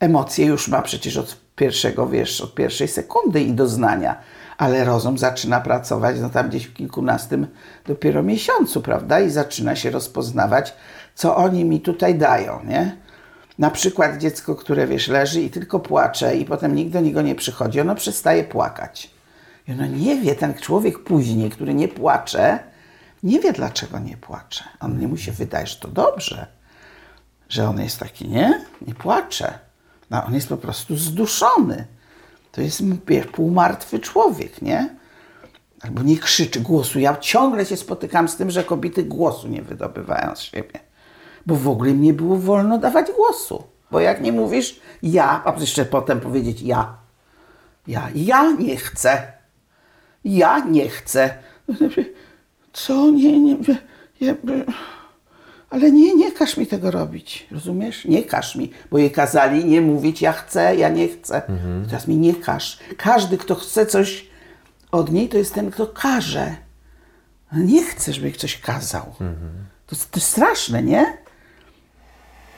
Emocje 0.00 0.46
już 0.46 0.68
ma 0.68 0.82
przecież 0.82 1.16
od 1.16 1.36
pierwszego, 1.56 2.06
wiesz, 2.08 2.40
od 2.40 2.54
pierwszej 2.54 2.88
sekundy 2.88 3.40
i 3.42 3.52
doznania, 3.52 4.16
ale 4.58 4.84
rozum 4.84 5.18
zaczyna 5.18 5.60
pracować, 5.60 6.16
no 6.20 6.30
tam 6.30 6.48
gdzieś 6.48 6.66
w 6.66 6.74
kilkunastym 6.74 7.46
dopiero 7.86 8.22
miesiącu, 8.22 8.82
prawda? 8.82 9.20
I 9.20 9.30
zaczyna 9.30 9.76
się 9.76 9.90
rozpoznawać, 9.90 10.74
co 11.14 11.36
oni 11.36 11.64
mi 11.64 11.80
tutaj 11.80 12.14
dają, 12.14 12.64
nie? 12.64 12.96
Na 13.58 13.70
przykład 13.70 14.18
dziecko, 14.18 14.56
które, 14.56 14.86
wiesz, 14.86 15.08
leży 15.08 15.42
i 15.42 15.50
tylko 15.50 15.80
płacze 15.80 16.36
i 16.36 16.44
potem 16.44 16.74
nikt 16.74 16.92
do 16.92 17.00
niego 17.00 17.22
nie 17.22 17.34
przychodzi, 17.34 17.80
ono 17.80 17.94
przestaje 17.94 18.44
płakać. 18.44 19.10
I 19.68 19.72
ono 19.72 19.86
nie 19.86 20.20
wie, 20.20 20.34
ten 20.34 20.54
człowiek 20.54 20.98
później, 20.98 21.50
który 21.50 21.74
nie 21.74 21.88
płacze, 21.88 22.58
nie 23.22 23.40
wie, 23.40 23.52
dlaczego 23.52 23.98
nie 23.98 24.16
płacze. 24.16 24.64
On 24.80 24.98
nie 24.98 25.08
mu 25.08 25.16
się 25.16 25.32
wydaje, 25.32 25.66
że 25.66 25.76
to 25.76 25.88
dobrze 25.88 26.58
że 27.48 27.68
on 27.68 27.80
jest 27.80 27.98
taki, 27.98 28.28
nie? 28.28 28.64
Nie 28.86 28.94
płacze. 28.94 29.58
No, 30.10 30.24
on 30.24 30.34
jest 30.34 30.48
po 30.48 30.56
prostu 30.56 30.96
zduszony. 30.96 31.86
To 32.52 32.60
jest 32.60 32.82
wiesz, 33.06 33.26
półmartwy 33.26 33.98
człowiek, 33.98 34.62
nie? 34.62 34.96
Albo 35.80 36.02
nie 36.02 36.18
krzyczy 36.18 36.60
głosu. 36.60 36.98
Ja 36.98 37.16
ciągle 37.16 37.66
się 37.66 37.76
spotykam 37.76 38.28
z 38.28 38.36
tym, 38.36 38.50
że 38.50 38.64
kobiety 38.64 39.04
głosu 39.04 39.48
nie 39.48 39.62
wydobywają 39.62 40.36
z 40.36 40.40
siebie. 40.40 40.80
Bo 41.46 41.54
w 41.56 41.68
ogóle 41.68 41.90
im 41.90 42.02
nie 42.02 42.14
było 42.14 42.36
wolno 42.36 42.78
dawać 42.78 43.06
głosu. 43.16 43.64
Bo 43.90 44.00
jak 44.00 44.20
nie 44.20 44.32
mówisz 44.32 44.80
ja, 45.02 45.42
a 45.44 45.60
jeszcze 45.60 45.84
potem 45.84 46.20
powiedzieć 46.20 46.62
ja. 46.62 46.96
Ja, 47.86 48.08
ja 48.14 48.50
nie 48.52 48.76
chcę. 48.76 49.32
Ja 50.24 50.58
nie 50.58 50.88
chcę. 50.88 51.34
Co? 52.72 53.10
Nie, 53.10 53.40
nie. 53.40 53.56
Ja, 54.20 54.34
ale 55.70 55.92
nie, 55.92 56.14
nie 56.14 56.32
każ 56.32 56.56
mi 56.56 56.66
tego 56.66 56.90
robić, 56.90 57.46
rozumiesz? 57.50 58.04
Nie 58.04 58.22
każ 58.22 58.56
mi, 58.56 58.70
bo 58.90 58.98
jej 58.98 59.10
kazali 59.10 59.64
nie 59.64 59.80
mówić 59.80 60.22
ja 60.22 60.32
chcę, 60.32 60.76
ja 60.76 60.88
nie 60.88 61.08
chcę. 61.08 61.42
Teraz 61.86 62.08
mi 62.08 62.16
nie 62.16 62.34
każ. 62.34 62.78
Każdy, 62.96 63.38
kto 63.38 63.54
chce 63.54 63.86
coś 63.86 64.26
od 64.92 65.12
niej, 65.12 65.28
to 65.28 65.38
jest 65.38 65.54
ten, 65.54 65.70
kto 65.70 65.86
każe. 65.86 66.56
Ale 67.52 67.62
Nie 67.62 67.84
chcę, 67.84 68.12
żeby 68.12 68.32
ktoś 68.32 68.60
kazał. 68.60 69.14
To, 69.86 69.96
to 69.96 70.16
jest 70.16 70.28
straszne, 70.28 70.82
nie? 70.82 71.18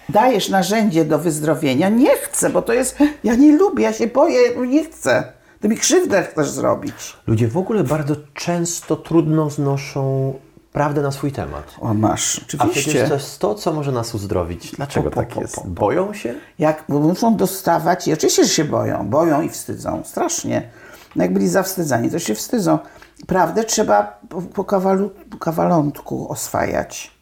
Dajesz 0.08 0.48
narzędzie 0.48 1.04
do 1.04 1.18
wyzdrowienia, 1.18 1.88
nie 1.88 2.16
chcę, 2.16 2.50
bo 2.50 2.62
to 2.62 2.72
jest, 2.72 2.98
ja 3.24 3.34
nie 3.34 3.56
lubię, 3.56 3.84
ja 3.84 3.92
się 3.92 4.06
boję, 4.06 4.66
nie 4.66 4.84
chcę. 4.84 5.32
Ty 5.60 5.68
mi 5.68 5.76
krzywdę 5.76 6.22
chcesz 6.22 6.50
zrobić. 6.50 7.16
Ludzie 7.26 7.48
w 7.48 7.56
ogóle 7.56 7.84
bardzo 7.84 8.16
często 8.34 8.96
trudno 8.96 9.50
znoszą 9.50 10.34
prawdę 10.72 11.02
na 11.02 11.10
swój 11.10 11.32
temat. 11.32 11.74
O, 11.80 11.94
masz, 11.94 12.38
A 12.38 12.44
przecież 12.46 12.60
oczywiście. 12.60 13.08
to 13.08 13.14
jest 13.14 13.38
to, 13.38 13.54
co 13.54 13.72
może 13.72 13.92
nas 13.92 14.14
uzdrowić. 14.14 14.72
Dlaczego 14.72 15.10
Po, 15.10 15.14
po, 15.14 15.20
tak 15.20 15.28
po, 15.28 15.40
jest? 15.40 15.68
Boją 15.68 16.14
się? 16.14 16.34
Jak 16.58 16.84
bo 16.88 17.00
muszą 17.00 17.36
dostawać, 17.36 18.08
i 18.08 18.12
oczywiście, 18.12 18.44
że 18.44 18.50
się 18.50 18.64
boją, 18.64 19.08
boją 19.10 19.42
i 19.42 19.48
wstydzą, 19.48 20.02
strasznie. 20.04 20.68
No 21.16 21.22
jak 21.22 21.32
byli 21.32 21.48
zawstydzani, 21.48 22.10
to 22.10 22.18
się 22.18 22.34
wstydzą. 22.34 22.78
Prawdę 23.26 23.64
trzeba 23.64 24.20
po, 24.54 24.64
kawalu, 24.64 25.10
kawalątku 25.40 26.32
oswajać. 26.32 27.20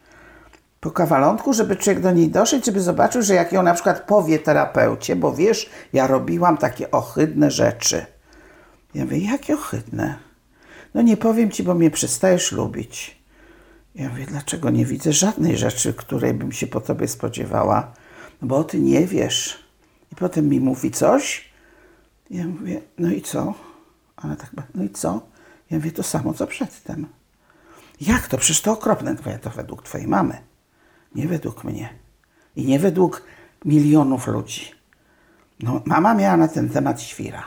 Po 0.80 0.90
kawalątku, 0.90 1.52
żeby 1.52 1.76
człowiek 1.76 2.02
do 2.02 2.10
niej 2.10 2.28
doszedł, 2.28 2.64
żeby 2.64 2.80
zobaczył, 2.80 3.22
że 3.22 3.34
jak 3.34 3.52
ją 3.52 3.62
na 3.62 3.74
przykład 3.74 4.00
powie 4.00 4.38
terapeucie, 4.38 5.16
bo 5.16 5.32
wiesz, 5.32 5.70
ja 5.92 6.06
robiłam 6.06 6.56
takie 6.56 6.90
ohydne 6.90 7.50
rzeczy. 7.50 8.06
Ja 8.94 9.04
mówię, 9.04 9.18
jakie 9.18 9.54
ohydne? 9.54 10.14
No 10.94 11.02
nie 11.02 11.16
powiem 11.16 11.50
ci, 11.50 11.62
bo 11.62 11.74
mnie 11.74 11.90
przestajesz 11.90 12.52
lubić. 12.52 13.17
Ja 13.98 14.08
mówię, 14.08 14.26
dlaczego 14.26 14.70
nie 14.70 14.84
widzę 14.84 15.12
żadnej 15.12 15.56
rzeczy, 15.56 15.94
której 15.94 16.34
bym 16.34 16.52
się 16.52 16.66
po 16.66 16.80
tobie 16.80 17.08
spodziewała? 17.08 17.92
No 18.42 18.48
bo 18.48 18.64
ty 18.64 18.80
nie 18.80 19.06
wiesz. 19.06 19.58
I 20.12 20.14
potem 20.14 20.48
mi 20.48 20.60
mówi 20.60 20.90
coś. 20.90 21.50
Ja 22.30 22.46
mówię, 22.46 22.80
no 22.98 23.10
i 23.10 23.22
co? 23.22 23.54
Ona 24.16 24.36
tak, 24.36 24.50
no 24.74 24.84
i 24.84 24.90
co? 24.90 25.20
Ja 25.70 25.76
mówię, 25.76 25.92
to 25.92 26.02
samo, 26.02 26.34
co 26.34 26.46
przedtem. 26.46 27.06
Jak 28.00 28.28
to? 28.28 28.38
Przecież 28.38 28.60
to 28.60 28.72
okropne. 28.72 29.14
Mówię, 29.14 29.38
to 29.42 29.50
według 29.50 29.82
twojej 29.82 30.08
mamy. 30.08 30.38
Nie 31.14 31.28
według 31.28 31.64
mnie. 31.64 31.88
I 32.56 32.66
nie 32.66 32.78
według 32.78 33.22
milionów 33.64 34.26
ludzi. 34.26 34.72
No, 35.60 35.82
mama 35.84 36.14
miała 36.14 36.36
na 36.36 36.48
ten 36.48 36.68
temat 36.68 37.02
świra. 37.02 37.44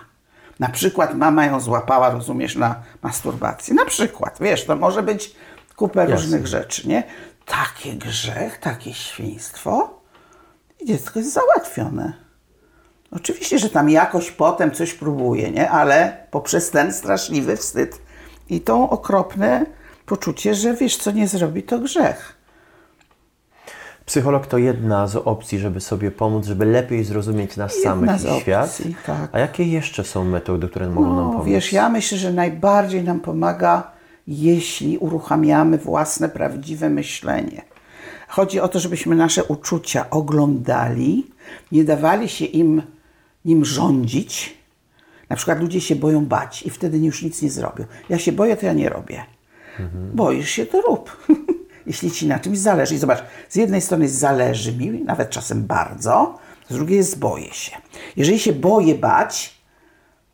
Na 0.60 0.70
przykład 0.70 1.16
mama 1.16 1.46
ją 1.46 1.60
złapała, 1.60 2.10
rozumiesz, 2.10 2.56
na 2.56 2.84
masturbacji. 3.02 3.74
Na 3.74 3.86
przykład, 3.86 4.38
wiesz, 4.42 4.66
to 4.66 4.76
może 4.76 5.04
być 5.04 5.36
kupę 5.82 6.06
różnych 6.06 6.48
rzeczy, 6.48 6.88
nie? 6.88 7.04
Takie 7.46 7.94
grzech, 7.94 8.58
takie 8.60 8.94
świństwo 8.94 10.00
i 10.82 10.86
dziecko 10.86 11.20
jest 11.20 11.34
załatwione. 11.34 12.14
Oczywiście, 13.12 13.60
że 13.60 13.70
tam 13.70 13.90
jakoś 13.90 14.32
potem 14.32 14.72
coś 14.72 14.94
próbuje, 14.94 15.52
nie? 15.52 15.70
Ale 15.70 16.18
poprzez 16.32 16.70
ten 16.72 16.94
straszliwy 16.94 17.58
wstyd 17.58 18.02
i 18.50 18.62
to 18.62 18.90
okropne 18.90 19.66
poczucie, 20.06 20.56
że 20.56 20.74
wiesz, 20.74 20.98
co 20.98 21.12
nie 21.12 21.28
zrobi, 21.28 21.64
to 21.64 21.80
grzech. 21.80 22.36
Psycholog 24.06 24.48
to 24.48 24.58
jedna 24.58 25.08
z 25.08 25.16
opcji, 25.16 25.60
żeby 25.60 25.80
sobie 25.82 26.12
pomóc, 26.12 26.46
żeby 26.46 26.66
lepiej 26.66 27.04
zrozumieć 27.04 27.58
nas 27.58 27.76
Jedna 27.76 27.90
samych 27.92 28.38
i 28.38 28.42
świat. 28.42 28.66
opcji, 28.66 28.96
tak. 29.06 29.30
A 29.32 29.40
jakie 29.40 29.64
jeszcze 29.64 30.04
są 30.04 30.24
metody, 30.24 30.68
które 30.70 30.90
mogą 30.90 31.08
nam 31.16 31.16
No, 31.26 31.32
pomóc? 31.32 31.46
wiesz, 31.48 31.74
ja 31.74 31.90
myślę, 31.90 32.18
że 32.18 32.34
najbardziej 32.34 33.04
nam 33.04 33.20
pomaga, 33.20 33.92
jeśli 34.28 34.98
uruchamiamy 34.98 35.78
własne, 35.78 36.30
prawdziwe 36.30 36.90
myślenie. 36.90 37.62
Chodzi 38.28 38.60
o 38.60 38.68
to, 38.68 38.80
żebyśmy 38.80 39.16
nasze 39.16 39.44
uczucia 39.44 40.10
oglądali, 40.10 41.28
nie 41.72 41.84
dawali 41.84 42.30
się 42.30 42.46
im 42.46 42.82
nim 43.46 43.66
rządzić. 43.66 44.58
Na 45.30 45.36
przykład 45.36 45.60
ludzie 45.60 45.82
się 45.82 45.96
boją 45.96 46.26
bać 46.26 46.64
i 46.64 46.70
wtedy 46.70 46.98
już 46.98 47.22
nic 47.24 47.42
nie 47.42 47.50
zrobią. 47.50 47.86
Ja 48.10 48.20
się 48.20 48.32
boję, 48.32 48.58
to 48.58 48.66
ja 48.66 48.74
nie 48.74 48.90
robię. 48.90 49.24
Boisz 50.14 50.50
się, 50.50 50.66
to 50.66 50.82
rób. 50.82 51.28
Jeśli 51.88 52.12
ci 52.12 52.28
na 52.28 52.40
czymś 52.40 52.58
zależy. 52.58 52.96
I 52.96 52.98
zobacz, 52.98 53.24
z 53.50 53.56
jednej 53.56 53.82
strony 53.82 54.10
zależy 54.10 54.74
mi, 54.74 55.04
nawet 55.04 55.30
czasem 55.30 55.64
bardzo, 55.64 56.40
z 56.70 56.74
drugiej 56.74 56.98
jest 56.98 57.20
boję 57.20 57.54
się. 57.54 57.78
Jeżeli 58.18 58.40
się 58.40 58.54
boję 58.54 58.96
bać, 58.96 59.61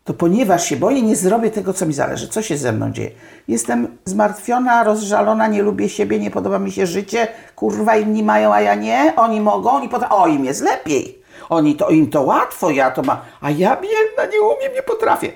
to 0.08 0.14
ponieważ 0.14 0.66
się 0.66 0.76
boję, 0.76 1.02
nie 1.02 1.16
zrobię 1.16 1.52
tego, 1.52 1.74
co 1.74 1.86
mi 1.86 1.94
zależy. 1.94 2.28
Co 2.28 2.42
się 2.42 2.58
ze 2.58 2.72
mną 2.72 2.92
dzieje? 2.92 3.12
Jestem 3.48 3.98
zmartwiona, 4.06 4.84
rozżalona, 4.84 5.48
nie 5.48 5.62
lubię 5.62 5.90
siebie, 5.90 6.20
nie 6.20 6.32
podoba 6.32 6.60
mi 6.60 6.72
się 6.72 6.88
życie, 6.88 7.28
kurwa 7.56 7.98
inni 7.98 8.24
mają, 8.24 8.54
a 8.54 8.62
ja 8.62 8.76
nie, 8.76 9.14
oni 9.16 9.42
mogą 9.42 9.84
i 9.84 9.90
potem, 9.90 10.12
o 10.12 10.28
im 10.28 10.46
jest 10.46 10.62
lepiej. 10.62 11.22
Oni 11.50 11.76
to, 11.76 11.90
im 11.90 12.10
to 12.10 12.22
łatwo, 12.22 12.70
ja 12.70 12.92
to 12.92 13.02
mam, 13.02 13.18
a 13.42 13.52
ja 13.52 13.76
biedna, 13.76 14.34
nie 14.34 14.42
umiem, 14.42 14.74
nie 14.76 14.84
potrafię. 14.84 15.32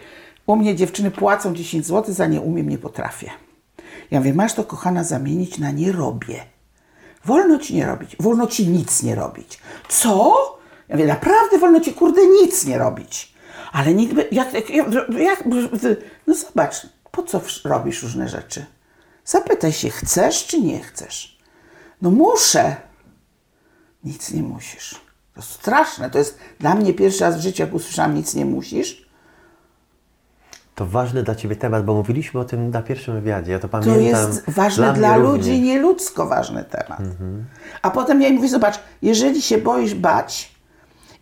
U 0.47 0.55
mnie 0.55 0.75
dziewczyny 0.75 1.11
płacą 1.11 1.53
10 1.53 1.85
zł 1.85 2.13
za 2.13 2.27
nie 2.27 2.41
umiem, 2.41 2.69
nie 2.69 2.77
potrafię. 2.77 3.29
Ja 4.11 4.19
mówię, 4.19 4.33
masz 4.33 4.53
to 4.53 4.63
kochana 4.63 5.03
zamienić 5.03 5.57
na 5.57 5.71
nie 5.71 5.91
robię. 5.91 6.35
Wolno 7.25 7.57
ci 7.59 7.75
nie 7.75 7.85
robić, 7.85 8.15
wolno 8.19 8.47
ci 8.47 8.67
nic 8.67 9.03
nie 9.03 9.15
robić. 9.15 9.59
Co? 9.89 10.35
Ja 10.89 10.95
mówię, 10.95 11.07
naprawdę 11.07 11.57
wolno 11.57 11.79
ci 11.79 11.93
kurde 11.93 12.21
nic 12.27 12.65
nie 12.65 12.77
robić. 12.77 13.30
Ale 13.71 13.93
nikt 13.93 14.13
by, 14.13 14.27
jak, 14.31 14.53
jak, 14.53 14.69
jak, 15.19 15.43
no 16.27 16.35
zobacz, 16.35 16.87
po 17.11 17.23
co 17.23 17.41
robisz 17.63 18.03
różne 18.03 18.29
rzeczy? 18.29 18.65
Zapytaj 19.25 19.71
się, 19.71 19.89
chcesz 19.89 20.47
czy 20.47 20.61
nie 20.61 20.79
chcesz? 20.79 21.37
No 22.01 22.11
muszę. 22.11 22.75
Nic 24.03 24.31
nie 24.31 24.43
musisz. 24.43 25.01
To 25.35 25.41
straszne. 25.41 26.09
To 26.09 26.17
jest 26.17 26.37
dla 26.59 26.75
mnie 26.75 26.93
pierwszy 26.93 27.23
raz 27.23 27.37
w 27.37 27.41
życiu, 27.41 27.63
jak 27.63 27.73
usłyszałam 27.73 28.15
nic 28.15 28.33
nie 28.35 28.45
musisz. 28.45 29.09
To 30.75 30.85
ważny 30.85 31.23
dla 31.23 31.35
Ciebie 31.35 31.55
temat, 31.55 31.85
bo 31.85 31.93
mówiliśmy 31.93 32.39
o 32.39 32.43
tym 32.45 32.69
na 32.71 32.81
pierwszym 32.81 33.13
wywiadzie. 33.13 33.51
Ja 33.51 33.59
to 33.59 33.67
To 33.67 33.71
pamiętam. 33.71 34.01
jest 34.03 34.49
ważne 34.49 34.87
mnie 34.89 34.97
dla 34.99 35.17
również. 35.17 35.31
ludzi, 35.37 35.61
nieludzko 35.61 36.25
ważny 36.27 36.63
temat. 36.63 36.99
A 37.81 37.91
potem 37.91 38.21
ja 38.21 38.27
im 38.27 38.35
mówię, 38.35 38.49
zobacz, 38.49 38.79
jeżeli 39.01 39.41
się 39.41 39.57
boisz 39.57 39.93
bać 39.95 40.51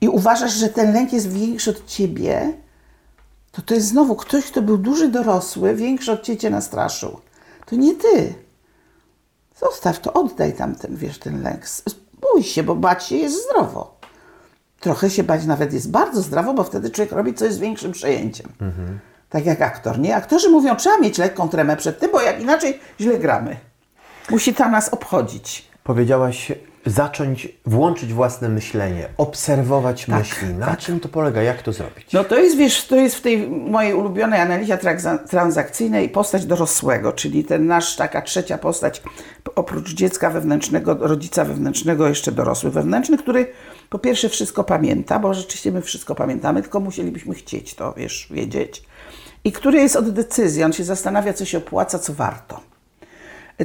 i 0.02 0.10
uważasz, 0.10 0.54
że 0.54 0.70
ten 0.70 0.94
lęk 0.94 1.14
jest 1.14 1.34
większy 1.34 1.70
od 1.70 1.86
ciebie, 1.86 2.54
to 3.52 3.62
to 3.62 3.74
jest 3.74 3.88
znowu 3.88 4.16
ktoś, 4.16 4.46
kto 4.46 4.62
był 4.62 4.78
duży 4.78 5.08
dorosły, 5.08 5.76
większy 5.76 6.12
od 6.12 6.24
ciebie 6.24 6.40
cię 6.40 6.50
nastraszył. 6.50 7.20
To 7.66 7.76
nie 7.76 7.96
ty. 7.96 8.34
Zostaw 9.60 10.00
to, 10.00 10.14
oddaj 10.14 10.54
tam 10.54 10.76
ten, 10.76 10.96
wiesz, 10.96 11.20
ten 11.20 11.44
lęk. 11.44 11.62
Bój 12.22 12.44
się, 12.44 12.64
bo 12.64 12.76
bać 12.76 13.04
się 13.04 13.16
jest 13.16 13.44
zdrowo. 13.46 14.00
Trochę 14.80 15.10
się 15.10 15.24
bać 15.24 15.46
nawet 15.46 15.74
jest 15.74 15.92
bardzo 15.92 16.22
zdrowo, 16.22 16.54
bo 16.54 16.64
wtedy 16.64 16.90
człowiek 16.90 17.12
robi 17.12 17.34
coś 17.34 17.54
z 17.54 17.58
większym 17.58 17.92
przejęciem. 17.92 18.52
Tak 19.30 19.46
jak 19.46 19.62
aktor, 19.62 20.00
nie? 20.00 20.16
Aktorzy 20.16 20.50
mówią, 20.50 20.76
trzeba 20.76 20.98
mieć 20.98 21.18
lekką 21.18 21.50
tremę 21.50 21.78
przed 21.78 22.00
tym, 22.00 22.12
bo 22.12 22.22
jak 22.22 22.42
inaczej 22.42 22.80
źle 23.00 23.18
gramy. 23.18 23.58
Musi 24.30 24.54
ta 24.54 24.70
nas 24.70 24.90
obchodzić. 24.90 25.70
Powiedziałaś 25.84 26.52
zacząć 26.86 27.48
włączyć 27.66 28.14
własne 28.14 28.50
myślenie, 28.50 29.10
obserwować 29.18 30.06
Tak, 30.06 30.20
myśli. 30.20 30.48
Na 30.54 30.78
czym 30.78 31.00
to 31.00 31.10
polega? 31.10 31.42
Jak 31.42 31.62
to 31.62 31.74
zrobić? 31.74 32.14
No 32.14 32.24
to 32.24 32.40
jest, 32.40 32.58
wiesz, 32.58 32.86
to 32.88 32.96
jest 32.96 33.16
w 33.16 33.22
tej 33.22 33.48
mojej 33.50 33.94
ulubionej 33.94 34.42
analizie 34.42 34.78
transa- 34.78 35.28
transakcyjnej 35.28 36.10
postać 36.10 36.46
dorosłego, 36.46 37.14
czyli 37.14 37.44
ten 37.44 37.68
nasz, 37.68 37.96
taka 37.96 38.22
trzecia 38.22 38.58
postać, 38.58 39.02
oprócz 39.56 39.94
dziecka 39.94 40.30
wewnętrznego, 40.30 40.98
rodzica 41.00 41.46
wewnętrznego, 41.46 42.08
jeszcze 42.08 42.32
dorosły 42.32 42.72
wewnętrzny, 42.72 43.18
który 43.18 43.48
po 43.90 44.00
pierwsze 44.00 44.30
wszystko 44.30 44.64
pamięta, 44.64 45.20
bo 45.20 45.34
rzeczywiście 45.34 45.72
my 45.72 45.82
wszystko 45.82 46.16
pamiętamy, 46.16 46.62
tylko 46.62 46.80
musielibyśmy 46.80 47.36
chcieć 47.36 47.76
to, 47.76 47.94
wiesz, 47.98 48.28
wiedzieć. 48.32 48.84
I 49.44 49.52
który 49.52 49.78
jest 49.80 49.96
od 49.96 50.10
decyzji, 50.10 50.64
on 50.64 50.74
się 50.74 50.84
zastanawia, 50.84 51.34
co 51.34 51.46
się 51.46 51.58
opłaca, 51.58 52.00
co 52.00 52.14
warto. 52.14 52.69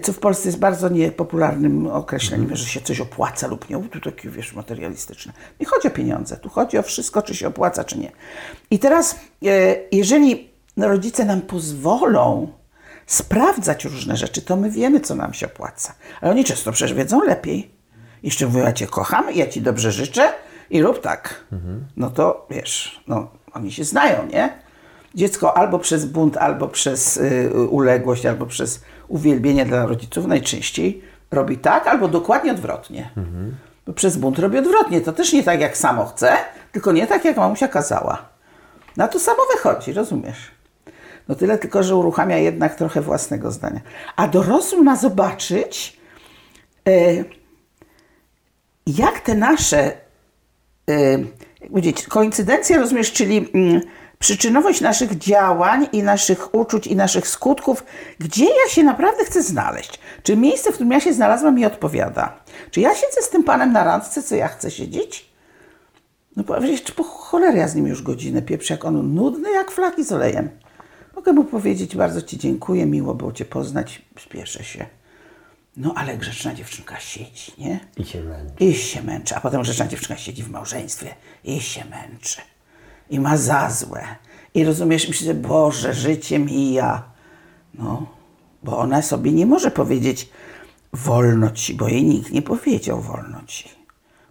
Co 0.03 0.13
w 0.13 0.19
Polsce 0.19 0.49
jest 0.49 0.59
bardzo 0.59 0.89
niepopularnym 0.89 1.87
określeniem, 1.87 2.57
że 2.57 2.67
się 2.67 2.81
coś 2.81 3.01
opłaca 3.01 3.47
lub 3.47 3.71
nie. 3.71 3.89
Tu 3.89 4.01
takie, 4.01 4.31
wiesz, 4.31 4.55
materialistyczne. 4.55 5.33
Nie 5.61 5.67
chodzi 5.67 5.89
o 5.89 5.91
pieniądze, 5.91 6.37
tu 6.37 6.49
chodzi 6.49 6.79
o 6.79 6.83
wszystko, 6.83 7.23
czy 7.23 7.35
się 7.35 7.49
opłaca, 7.49 7.85
czy 7.85 7.99
nie. 7.99 8.13
I 8.71 8.79
teraz, 8.79 9.17
e, 9.45 9.77
jeżeli 9.93 10.51
rodzice 10.77 11.25
nam 11.25 11.41
pozwolą 11.41 12.49
sprawdzać 13.07 13.85
różne 13.85 14.17
rzeczy, 14.17 14.43
to 14.43 14.57
my 14.57 14.71
wiemy, 14.71 15.01
co 15.01 15.15
nam 15.15 15.35
się 15.35 15.47
opłaca. 15.47 15.95
Ale 16.21 16.31
oni 16.31 16.45
często 16.45 16.73
przecież 16.73 16.95
wiedzą 16.95 17.25
lepiej. 17.25 17.71
Jeszcze 18.23 18.47
mówią, 18.47 18.65
ja 18.65 18.73
Cię 18.73 18.87
kocham, 18.87 19.25
ja 19.35 19.47
Ci 19.47 19.63
dobrze 19.63 19.93
życzę 19.93 20.33
i 20.71 20.83
rób 20.83 21.01
tak. 21.01 21.45
No 21.97 22.11
to, 22.11 22.47
wiesz, 22.51 23.03
no, 23.09 23.31
oni 23.53 23.73
się 23.73 23.85
znają, 23.85 24.27
nie? 24.27 24.53
Dziecko 25.15 25.57
albo 25.57 25.79
przez 25.79 26.05
bunt, 26.05 26.37
albo 26.37 26.69
przez 26.69 27.17
y, 27.17 27.51
uległość, 27.71 28.27
albo 28.27 28.47
przez 28.47 28.81
uwielbienie 29.15 29.67
dla 29.67 29.87
rodziców 29.87 30.27
najczęściej 30.27 31.03
robi 31.31 31.59
tak, 31.59 31.87
albo 31.87 32.09
dokładnie 32.09 32.53
odwrotnie. 32.53 33.11
Bo 33.87 33.93
przez 33.93 34.17
bunt 34.17 34.39
robi 34.39 34.59
odwrotnie. 34.59 35.01
To 35.01 35.13
też 35.13 35.33
nie 35.33 35.43
tak, 35.43 35.61
jak 35.61 35.77
samo 35.77 36.07
chce, 36.07 36.37
tylko 36.73 36.93
nie 36.93 37.07
tak, 37.07 37.25
jak 37.25 37.37
mamusia 37.37 37.69
kazała. 37.69 38.29
Na 38.97 39.09
to 39.09 39.21
samo 39.21 39.43
wychodzi, 39.55 39.93
rozumiesz? 39.93 40.51
No 41.29 41.35
tyle 41.35 41.59
tylko, 41.59 41.83
że 41.83 41.97
uruchamia 41.97 42.37
jednak 42.37 42.75
trochę 42.75 43.01
własnego 43.01 43.51
zdania. 43.51 43.81
A 44.17 44.29
dorosły 44.29 44.83
ma 44.83 44.97
zobaczyć, 44.97 46.01
e, 46.89 47.25
jak 48.87 49.21
te 49.21 49.35
nasze 49.35 49.93
y, 50.91 51.27
jak 51.61 51.71
powiedzieć, 51.71 52.07
koincydencje, 52.07 52.79
rozumiesz, 52.79 53.13
czyli 53.13 53.51
mm, 53.55 53.81
przyczynowość 54.25 54.81
naszych 54.81 55.19
działań 55.19 55.89
i 55.93 56.03
naszych 56.03 56.55
uczuć 56.55 56.87
i 56.87 56.97
naszych 56.97 57.29
skutków, 57.29 57.85
gdzie 58.19 58.45
ja 58.45 58.69
się 58.71 58.83
naprawdę 58.83 59.25
chcę 59.25 59.43
znaleźć. 59.43 59.99
Czy 60.23 60.37
miejsce, 60.37 60.71
w 60.71 60.75
którym 60.75 60.93
ja 60.93 61.01
się 61.01 61.13
znalazłam 61.13 61.55
mi 61.55 61.67
odpowiada? 61.67 62.37
Czy 62.71 62.81
ja 62.81 62.95
siedzę 62.95 63.23
z 63.23 63.29
tym 63.29 63.45
panem 63.45 63.73
na 63.73 63.85
randce, 63.85 64.23
co 64.23 64.35
ja 64.35 64.49
chcę 64.49 64.71
siedzieć? 64.71 65.31
No 66.37 66.45
powiedzieć, 66.45 66.83
czy 66.83 66.93
po 66.93 67.03
cholerę 67.05 67.59
ja 67.59 67.69
z 67.69 67.75
nim 67.75 67.87
już 67.87 68.03
godzinę 68.03 68.43
pieprzę, 68.43 68.75
jak 68.75 68.85
on 68.85 69.15
nudny 69.15 69.51
jak 69.53 69.71
flaki 69.71 70.05
z 70.05 70.13
olejem. 70.13 70.51
Mogę 71.17 71.33
mu 71.33 71.45
powiedzieć, 71.45 71.97
bardzo 71.97 72.23
ci 72.23 72.39
dziękuję, 72.39 72.87
miło 72.87 73.15
było 73.15 73.33
cię 73.33 73.45
poznać, 73.45 74.03
spieszę 74.21 74.65
się. 74.65 74.87
No 75.77 75.95
ale 75.97 76.17
grzeczna 76.17 76.55
dziewczynka 76.55 77.01
siedzi, 77.01 77.53
nie? 77.59 77.81
I 77.97 78.05
się 78.05 78.23
męczy. 78.23 78.65
I 78.65 78.75
się 78.75 79.03
męczy, 79.03 79.37
a 79.37 79.41
potem 79.41 79.63
grzeczna 79.63 79.87
dziewczynka 79.87 80.17
siedzi 80.17 80.43
w 80.43 80.51
małżeństwie 80.51 81.15
i 81.45 81.61
się 81.61 81.85
męczy. 81.85 82.41
I 83.11 83.21
ma 83.21 83.37
za 83.37 83.71
złe. 83.71 84.05
I 84.55 84.65
rozumiesz, 84.65 85.09
myśli, 85.09 85.27
że 85.27 85.35
Boże, 85.35 85.95
życie 85.95 86.39
mija. 86.39 87.03
No, 87.75 88.07
bo 88.63 88.79
ona 88.79 89.03
sobie 89.03 89.33
nie 89.33 89.47
może 89.47 89.71
powiedzieć 89.71 90.29
wolno 90.93 91.51
ci, 91.51 91.75
bo 91.75 91.89
jej 91.89 92.05
nikt 92.05 92.33
nie 92.33 92.43
powiedział 92.43 93.01
wolno 93.01 93.41
ci. 93.47 93.69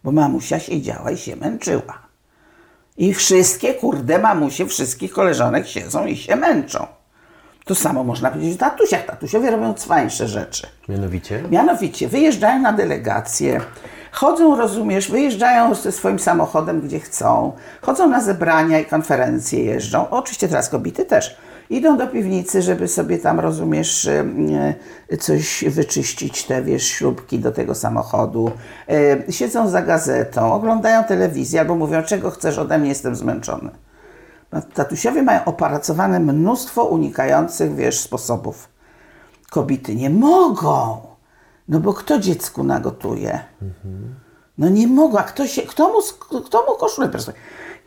Bo 0.03 0.11
mamusia 0.11 0.59
siedziała 0.59 1.11
i 1.11 1.17
się 1.17 1.35
męczyła. 1.35 2.03
I 2.97 3.13
wszystkie, 3.13 3.73
kurde, 3.73 4.19
mamusie 4.19 4.65
wszystkich 4.65 5.11
koleżanek 5.11 5.67
siedzą 5.67 6.05
i 6.05 6.17
się 6.17 6.35
męczą. 6.35 6.87
To 7.65 7.75
samo 7.75 8.03
można 8.03 8.31
powiedzieć 8.31 8.55
o 8.55 8.59
tatusiach. 8.59 9.05
Tatusiowie 9.05 9.51
robią 9.51 9.73
cwańsze 9.73 10.27
rzeczy. 10.27 10.67
Mianowicie? 10.89 11.43
Mianowicie 11.51 12.07
wyjeżdżają 12.07 12.61
na 12.61 12.73
delegacje, 12.73 13.61
chodzą, 14.13 14.55
rozumiesz, 14.55 15.11
wyjeżdżają 15.11 15.75
ze 15.75 15.91
swoim 15.91 16.19
samochodem, 16.19 16.81
gdzie 16.81 16.99
chcą, 16.99 17.51
chodzą 17.81 18.09
na 18.09 18.21
zebrania 18.21 18.79
i 18.79 18.85
konferencje 18.85 19.63
jeżdżą. 19.63 20.09
Oczywiście 20.09 20.47
teraz 20.47 20.69
kobiety 20.69 21.05
też. 21.05 21.37
Idą 21.69 21.97
do 21.97 22.07
piwnicy, 22.07 22.61
żeby 22.61 22.87
sobie 22.87 23.17
tam, 23.17 23.39
rozumiesz, 23.39 24.09
e, 25.09 25.17
coś 25.17 25.63
wyczyścić, 25.67 26.43
te, 26.43 26.61
wiesz, 26.61 26.83
śrubki 26.83 27.39
do 27.39 27.51
tego 27.51 27.75
samochodu. 27.75 28.51
E, 28.89 29.31
Siedzą 29.31 29.69
za 29.69 29.81
gazetą, 29.81 30.53
oglądają 30.53 31.03
telewizję 31.03 31.59
albo 31.59 31.75
mówią, 31.75 32.03
czego 32.03 32.31
chcesz 32.31 32.57
ode 32.57 32.77
mnie, 32.77 32.89
jestem 32.89 33.15
zmęczony. 33.15 33.71
No, 34.51 34.61
Tatusiowie 34.73 35.23
mają 35.23 35.45
opracowane 35.45 36.19
mnóstwo 36.19 36.83
unikających, 36.83 37.75
wiesz, 37.75 37.99
sposobów. 37.99 38.69
Kobiety 39.49 39.95
nie 39.95 40.09
mogą. 40.09 41.12
No 41.67 41.79
bo 41.79 41.93
kto 41.93 42.19
dziecku 42.19 42.63
nagotuje? 42.63 43.39
No 44.57 44.69
nie 44.69 44.87
mogą. 44.87 45.17
A 45.17 45.23
kto, 45.23 45.47
się, 45.47 45.61
kto, 45.61 45.89
mu, 45.89 45.99
kto 46.41 46.65
mu 46.69 46.77
koszulę 46.77 47.09
prasuje? 47.09 47.37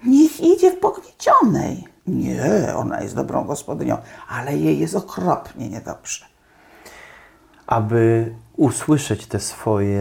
Niech 0.07 0.41
idzie 0.41 0.71
w 0.71 0.79
pogniecionej. 0.81 1.85
Nie, 2.07 2.73
ona 2.77 3.01
jest 3.03 3.15
dobrą 3.17 3.45
gospodynią, 3.45 3.99
ale 4.29 4.57
jej 4.57 4.79
jest 4.79 4.95
okropnie 4.95 5.69
niedobrze. 5.69 6.25
aby 7.67 8.35
usłyszeć 8.57 9.27
te 9.27 9.41
swoje 9.41 10.01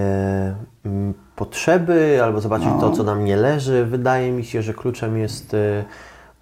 mm, 0.85 1.13
potrzeby 1.35 2.19
albo 2.23 2.41
zobaczyć 2.41 2.67
No. 2.67 2.79
to, 2.79 2.91
co 2.91 3.03
nam 3.03 3.25
nie 3.25 3.35
leży, 3.37 3.85
wydaje 3.85 4.31
mi 4.31 4.45
się, 4.45 4.61
że 4.61 4.73
kluczem 4.73 5.17
jest 5.17 5.53
y, 5.53 5.85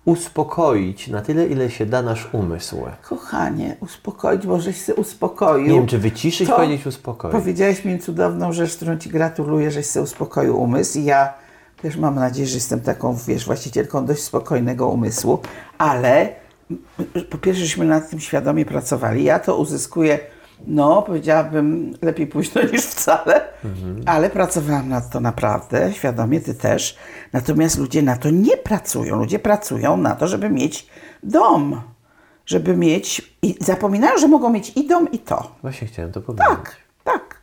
uspokoić 0.05 1.07
na 1.07 1.21
tyle, 1.21 1.47
ile 1.47 1.69
się 1.69 1.85
da 1.85 2.01
nasz 2.01 2.29
umysł. 2.31 2.77
Kochanie, 3.01 3.77
uspokoić, 3.79 4.47
bo 4.47 4.59
żeś 4.59 4.85
się 4.85 4.95
uspokoił. 4.95 5.67
Nie 5.67 5.73
wiem, 5.73 5.87
czy 5.87 5.97
wyciszyć, 5.97 6.49
To 6.49 6.55
powiedzieć 6.55 6.87
uspokoić. 6.87 7.31
Powiedziałeś 7.31 7.85
mi 7.85 7.99
cudowną 7.99 8.53
rzecz, 8.53 8.75
którą 8.75 8.97
Ci 8.97 9.09
gratuluję, 9.09 9.71
żeś 9.71 9.85
sobie 9.85 10.03
uspokoił 10.03 10.61
umysł 10.61 10.99
i 10.99 11.03
ja 11.03 11.33
też 11.81 11.97
mam 11.97 12.15
nadzieję, 12.15 12.47
że 12.47 12.55
jestem 12.55 12.81
taką, 12.81 13.17
wiesz, 13.27 13.45
właścicielką 13.45 14.05
dość 14.05 14.23
spokojnego 14.23 14.87
umysłu, 14.87 15.39
ale 15.77 16.29
po 17.29 17.37
pierwsze, 17.37 17.63
żeśmy 17.63 17.85
nad 17.85 18.09
tym 18.09 18.19
świadomie 18.19 18.65
pracowali. 18.65 19.23
Ja 19.23 19.39
to 19.39 19.57
uzyskuję, 19.57 20.19
no 20.67 21.01
powiedziałabym, 21.01 21.93
lepiej 22.01 22.27
późno 22.27 22.61
niż 22.71 22.81
wcale, 22.81 23.41
ale 24.05 24.29
pracowałam 24.29 24.89
nad 24.89 25.09
to 25.09 25.19
naprawdę, 25.19 25.93
świadomie, 25.93 26.41
Ty 26.41 26.53
też. 26.53 26.97
Natomiast 27.33 27.77
ludzie 27.77 28.01
na 28.01 28.17
to 28.17 28.29
nie 28.29 28.57
pracują. 28.57 29.15
Ludzie 29.15 29.39
pracują 29.39 29.97
na 29.97 30.15
to, 30.15 30.27
żeby 30.27 30.49
mieć 30.49 30.87
dom. 31.23 31.81
Żeby 32.45 32.77
mieć, 32.77 33.35
i 33.41 33.55
zapominają, 33.59 34.17
że 34.17 34.27
mogą 34.27 34.49
mieć 34.49 34.71
i 34.75 34.87
dom, 34.87 35.11
i 35.11 35.19
to. 35.19 35.55
Właśnie 35.61 35.87
chciałem 35.87 36.11
to 36.11 36.21
powiedzieć. 36.21 36.47
Tak, 36.47 36.75
tak. 37.03 37.41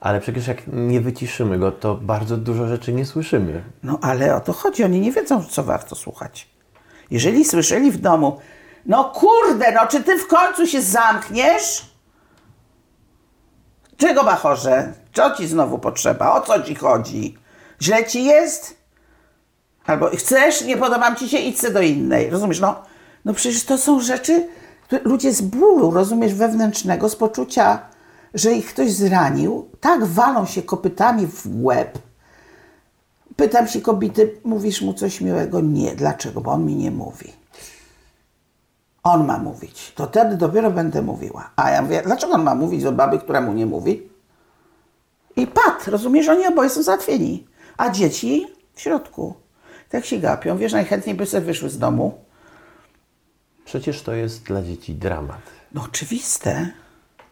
Ale 0.00 0.20
przecież 0.20 0.46
jak 0.46 0.62
nie 0.66 1.00
wyciszymy 1.00 1.58
go, 1.58 1.72
to 1.72 1.94
bardzo 1.94 2.36
dużo 2.36 2.66
rzeczy 2.66 2.92
nie 2.92 3.06
słyszymy. 3.06 3.62
No 3.82 3.98
ale 4.02 4.36
o 4.36 4.40
to 4.40 4.52
chodzi, 4.52 4.84
oni 4.84 5.00
nie 5.00 5.12
wiedzą, 5.12 5.44
co 5.44 5.62
warto 5.62 5.96
słuchać. 5.96 6.48
Jeżeli 7.10 7.44
słyszeli 7.44 7.90
w 7.90 7.96
domu, 7.96 8.38
no 8.86 9.04
kurde, 9.04 9.72
no 9.72 9.86
czy 9.86 10.02
ty 10.02 10.18
w 10.18 10.26
końcu 10.26 10.66
się 10.66 10.82
zamkniesz? 10.82 11.89
Czego 14.00 14.24
bachorze? 14.24 14.92
Co 15.12 15.30
ci 15.36 15.46
znowu 15.46 15.78
potrzeba? 15.78 16.32
O 16.34 16.40
co 16.40 16.62
ci 16.62 16.74
chodzi? 16.74 17.38
Źle 17.82 18.04
ci 18.04 18.24
jest? 18.24 18.76
Albo 19.86 20.10
chcesz, 20.16 20.64
nie 20.64 20.76
podobam 20.76 21.16
ci 21.16 21.28
się, 21.28 21.38
idź 21.38 21.72
do 21.72 21.80
innej. 21.82 22.30
Rozumiesz? 22.30 22.60
No, 22.60 22.82
no 23.24 23.34
przecież 23.34 23.64
to 23.64 23.78
są 23.78 24.00
rzeczy, 24.00 24.48
które- 24.82 25.02
ludzie 25.04 25.32
z 25.32 25.40
bólu, 25.40 25.90
rozumiesz, 25.90 26.34
wewnętrznego, 26.34 27.08
z 27.08 27.16
poczucia, 27.16 27.78
że 28.34 28.52
ich 28.52 28.66
ktoś 28.66 28.92
zranił, 28.92 29.68
tak 29.80 30.04
walą 30.04 30.46
się 30.46 30.62
kopytami 30.62 31.26
w 31.26 31.42
łeb. 31.64 31.98
Pytam 33.36 33.68
się 33.68 33.80
kobiety, 33.80 34.34
mówisz 34.44 34.82
mu 34.82 34.94
coś 34.94 35.20
miłego? 35.20 35.60
Nie. 35.60 35.94
Dlaczego? 35.96 36.40
Bo 36.40 36.50
on 36.52 36.64
mi 36.66 36.74
nie 36.76 36.90
mówi. 36.90 37.32
On 39.02 39.26
ma 39.26 39.38
mówić. 39.38 39.92
To 39.96 40.06
wtedy 40.06 40.36
dopiero 40.36 40.70
będę 40.70 41.02
mówiła. 41.02 41.50
A 41.56 41.70
ja 41.70 41.82
mówię, 41.82 42.02
dlaczego 42.04 42.32
on 42.34 42.42
ma 42.42 42.54
mówić 42.54 42.82
do 42.82 42.92
baby, 42.92 43.18
która 43.18 43.40
mu 43.40 43.52
nie 43.52 43.66
mówi? 43.66 44.08
I 45.36 45.46
pad, 45.46 45.88
rozumiesz, 45.88 46.28
oni 46.28 46.46
oboje 46.46 46.70
są 46.70 46.82
załatwieni. 46.82 47.46
A 47.76 47.90
dzieci 47.90 48.46
w 48.74 48.80
środku. 48.80 49.34
Tak 49.88 50.04
się 50.04 50.18
gapią. 50.18 50.56
Wiesz, 50.56 50.72
najchętniej 50.72 51.14
by 51.14 51.26
sobie 51.26 51.46
wyszły 51.46 51.70
z 51.70 51.78
domu. 51.78 52.18
Przecież 53.64 54.02
to 54.02 54.12
jest 54.12 54.42
dla 54.42 54.62
dzieci 54.62 54.94
dramat. 54.94 55.40
No 55.74 55.82
oczywiste. 55.82 56.70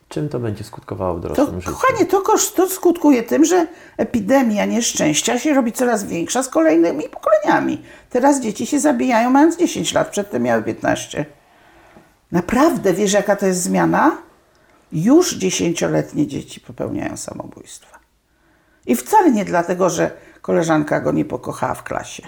Czym 0.08 0.28
to 0.28 0.38
będzie 0.40 0.64
skutkowało 0.64 1.14
w 1.18 1.22
To, 1.22 1.28
dorosłym 1.28 1.60
życiu? 1.60 1.72
kochanie, 1.72 2.06
to, 2.06 2.20
kosz- 2.20 2.54
to 2.54 2.68
skutkuje 2.68 3.22
tym, 3.22 3.44
że 3.44 3.66
epidemia 3.96 4.64
nieszczęścia 4.64 5.38
się 5.38 5.54
robi 5.54 5.72
coraz 5.72 6.04
większa 6.04 6.42
z 6.42 6.48
kolejnymi 6.48 7.04
pokoleniami. 7.08 7.82
Teraz 8.10 8.40
dzieci 8.40 8.66
się 8.66 8.80
zabijają 8.80 9.30
mając 9.30 9.56
10 9.56 9.92
lat, 9.94 10.10
przedtem 10.10 10.42
miały 10.42 10.62
15. 10.62 11.26
Naprawdę 12.32 12.94
wiesz, 12.94 13.12
jaka 13.12 13.36
to 13.36 13.46
jest 13.46 13.62
zmiana? 13.62 14.18
Już 14.92 15.34
dziesięcioletnie 15.34 16.26
dzieci 16.26 16.60
popełniają 16.60 17.16
samobójstwa. 17.16 17.98
I 18.86 18.96
wcale 18.96 19.30
nie 19.30 19.44
dlatego, 19.44 19.90
że 19.90 20.10
koleżanka 20.42 21.00
go 21.00 21.12
nie 21.12 21.24
pokochała 21.24 21.74
w 21.74 21.82
klasie. 21.82 22.22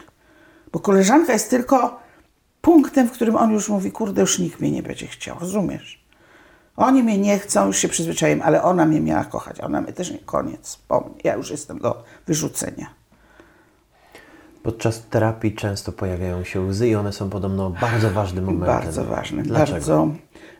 Bo 0.73 0.81
koleżanka 0.81 1.33
jest 1.33 1.51
tylko 1.51 2.01
punktem, 2.61 3.09
w 3.09 3.13
którym 3.13 3.37
on 3.37 3.51
już 3.53 3.69
mówi, 3.69 3.93
kurde, 3.93 4.21
już 4.21 4.39
nikt 4.39 4.61
mnie 4.61 4.71
nie 4.71 4.83
będzie 4.83 5.07
chciał, 5.07 5.37
rozumiesz? 5.41 6.05
Oni 6.77 7.03
mnie 7.03 7.19
nie 7.19 7.39
chcą, 7.39 7.67
już 7.67 7.79
się 7.79 7.89
przyzwyczaiłem, 7.89 8.43
ale 8.43 8.63
ona 8.63 8.87
mnie 8.87 9.01
miała 9.01 9.25
kochać, 9.25 9.61
ona 9.61 9.81
mnie 9.81 9.93
też 9.93 10.11
nie, 10.11 10.19
koniec, 10.19 10.79
po 10.89 11.01
mnie. 11.01 11.21
Ja 11.25 11.35
już 11.35 11.51
jestem 11.51 11.79
do 11.79 12.05
wyrzucenia. 12.27 13.00
Podczas 14.63 15.03
terapii 15.11 15.55
często 15.55 15.93
pojawiają 15.93 16.45
się 16.45 16.61
łzy 16.61 16.89
i 16.89 16.95
one 16.95 17.13
są 17.13 17.31
podobno 17.31 17.71
bardzo 17.71 18.11
ważnym 18.11 18.45
momentem. 18.45 18.67
Bardzo 18.67 19.05
ważne. 19.05 19.43
Dlaczego? 19.43 19.73
Bardzo. 19.73 20.09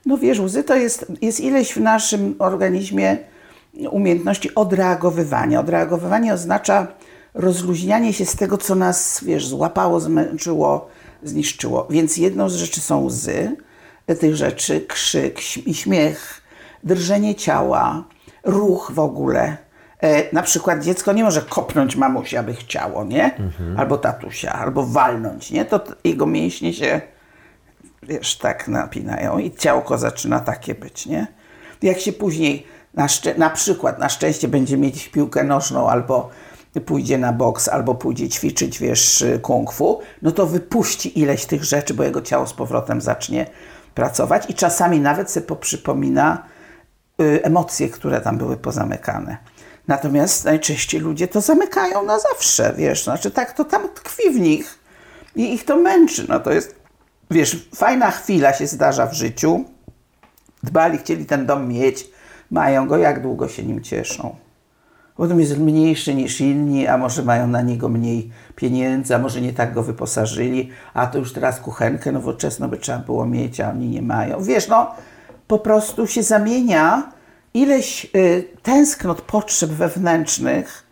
No 0.07 0.19
wiesz, 0.19 0.41
łzy 0.41 0.65
to 0.65 0.77
jest, 0.77 1.13
jest 1.23 1.41
ileś 1.41 1.73
w 1.73 1.81
naszym 1.81 2.35
organizmie 2.39 3.17
umiejętności 3.91 4.55
odreagowywania. 4.55 5.61
Odreagowywanie 5.61 6.35
oznacza 6.35 6.87
rozluźnianie 7.35 8.13
się 8.13 8.27
z 8.27 8.37
tego, 8.37 8.59
co 8.59 8.75
nas, 8.75 9.25
wiesz, 9.25 9.47
złapało, 9.47 10.01
zmęczyło, 10.01 10.89
zniszczyło. 11.23 11.87
Więc 11.91 12.17
jedną 12.17 12.49
z 12.49 12.55
rzeczy 12.55 12.81
są 12.81 13.05
łzy, 13.05 13.57
tych 14.21 14.37
rzeczy 14.37 14.81
krzyk, 14.81 15.57
i 15.67 15.75
śmiech, 15.75 16.43
drżenie 16.85 17.35
ciała, 17.35 18.05
ruch 18.45 18.93
w 18.95 18.99
ogóle. 18.99 19.57
E, 20.03 20.35
na 20.35 20.43
przykład 20.43 20.83
dziecko 20.83 21.13
nie 21.13 21.25
może 21.25 21.43
kopnąć 21.43 21.97
mamusi, 21.97 22.37
aby 22.37 22.55
chciało, 22.55 23.05
nie? 23.05 23.37
Albo 23.77 23.99
tatusia, 23.99 24.53
albo 24.53 24.87
walnąć, 24.87 25.51
nie? 25.51 25.65
To 25.65 25.81
jego 26.05 26.27
mięśnie 26.27 26.73
się 26.73 27.01
wiesz, 28.03 28.39
tak 28.39 28.69
napinają 28.69 29.39
i 29.39 29.51
ciałko 29.51 29.99
zaczyna 29.99 30.41
takie 30.41 30.75
być, 30.75 31.07
nie? 31.07 31.27
Jak 31.83 31.99
się 31.99 32.13
później, 32.13 32.67
na, 32.95 33.07
na 33.39 33.51
przykład, 33.51 33.99
na 33.99 34.09
szczęście 34.09 34.49
będzie 34.49 34.77
mieć 34.77 35.09
piłkę 35.09 35.45
nożną 35.45 35.89
albo 35.89 36.31
pójdzie 36.87 37.19
na 37.19 37.33
boks, 37.33 37.69
albo 37.69 37.95
pójdzie 37.95 38.29
ćwiczyć, 38.29 38.79
wiesz, 38.79 39.25
kung 39.43 39.73
fu, 39.73 40.01
no 40.23 40.33
to 40.33 40.47
wypuści 40.47 41.21
ileś 41.21 41.47
tych 41.47 41.65
rzeczy, 41.65 41.95
bo 41.95 42.05
jego 42.05 42.23
ciało 42.23 42.47
z 42.47 42.53
powrotem 42.53 43.01
zacznie 43.01 43.47
pracować 43.95 44.51
i 44.51 44.55
czasami 44.55 45.01
nawet 45.01 45.31
sobie 45.31 45.47
poprzypomina 45.47 46.43
y, 47.21 47.41
emocje, 47.43 47.89
które 47.89 48.21
tam 48.21 48.39
były 48.39 48.57
pozamykane. 48.57 49.37
Natomiast 49.89 50.45
najczęściej 50.45 51.01
ludzie 51.01 51.29
to 51.29 51.41
zamykają 51.41 52.05
na 52.05 52.19
zawsze, 52.19 52.75
wiesz, 52.77 53.05
znaczy 53.05 53.31
tak 53.31 53.53
to 53.53 53.65
tam 53.65 53.89
tkwi 53.89 54.31
w 54.31 54.41
nich 54.41 54.79
i 55.37 55.55
ich 55.55 55.65
to 55.65 55.77
męczy, 55.77 56.27
no 56.29 56.41
to 56.41 56.53
jest, 56.53 56.75
wiesz, 57.31 57.69
fajna 57.75 58.11
chwila 58.11 58.53
się 58.53 58.67
zdarza 58.67 59.07
w 59.07 59.13
życiu, 59.13 59.65
dbali, 60.63 60.99
chcieli 60.99 61.27
ten 61.27 61.47
dom 61.47 61.69
mieć, 61.69 62.11
mają 62.51 62.87
go, 62.87 62.97
jak 62.97 63.23
długo 63.23 63.49
się 63.49 63.63
nim 63.63 63.83
cieszą. 63.83 64.37
Potem 65.17 65.41
jest 65.41 65.59
mniejszy 65.59 66.15
niż 66.15 66.41
inni, 66.41 66.87
a 66.87 66.99
może 66.99 67.23
mają 67.23 67.47
na 67.47 67.63
niego 67.63 67.89
mniej 67.89 68.31
pieniędzy, 68.57 69.15
a 69.15 69.19
może 69.19 69.41
nie 69.41 69.53
tak 69.53 69.75
go 69.75 69.83
wyposażyli, 69.83 70.71
a 70.95 71.07
to 71.07 71.19
już 71.19 71.33
teraz 71.33 71.61
kuchenkę 71.61 72.13
nowoczesną 72.13 72.69
by 72.69 72.77
trzeba 72.77 72.99
było 72.99 73.27
mieć, 73.27 73.61
a 73.61 73.71
oni 73.71 73.89
nie 73.89 74.03
mają. 74.03 74.43
Wiesz, 74.43 74.69
no 74.69 74.95
po 75.47 75.59
prostu 75.59 76.07
się 76.07 76.23
zamienia 76.23 77.13
ileś 77.55 78.07
y, 78.17 78.45
tęsknot, 78.63 79.23
potrzeb 79.23 79.71
wewnętrznych, 79.71 80.85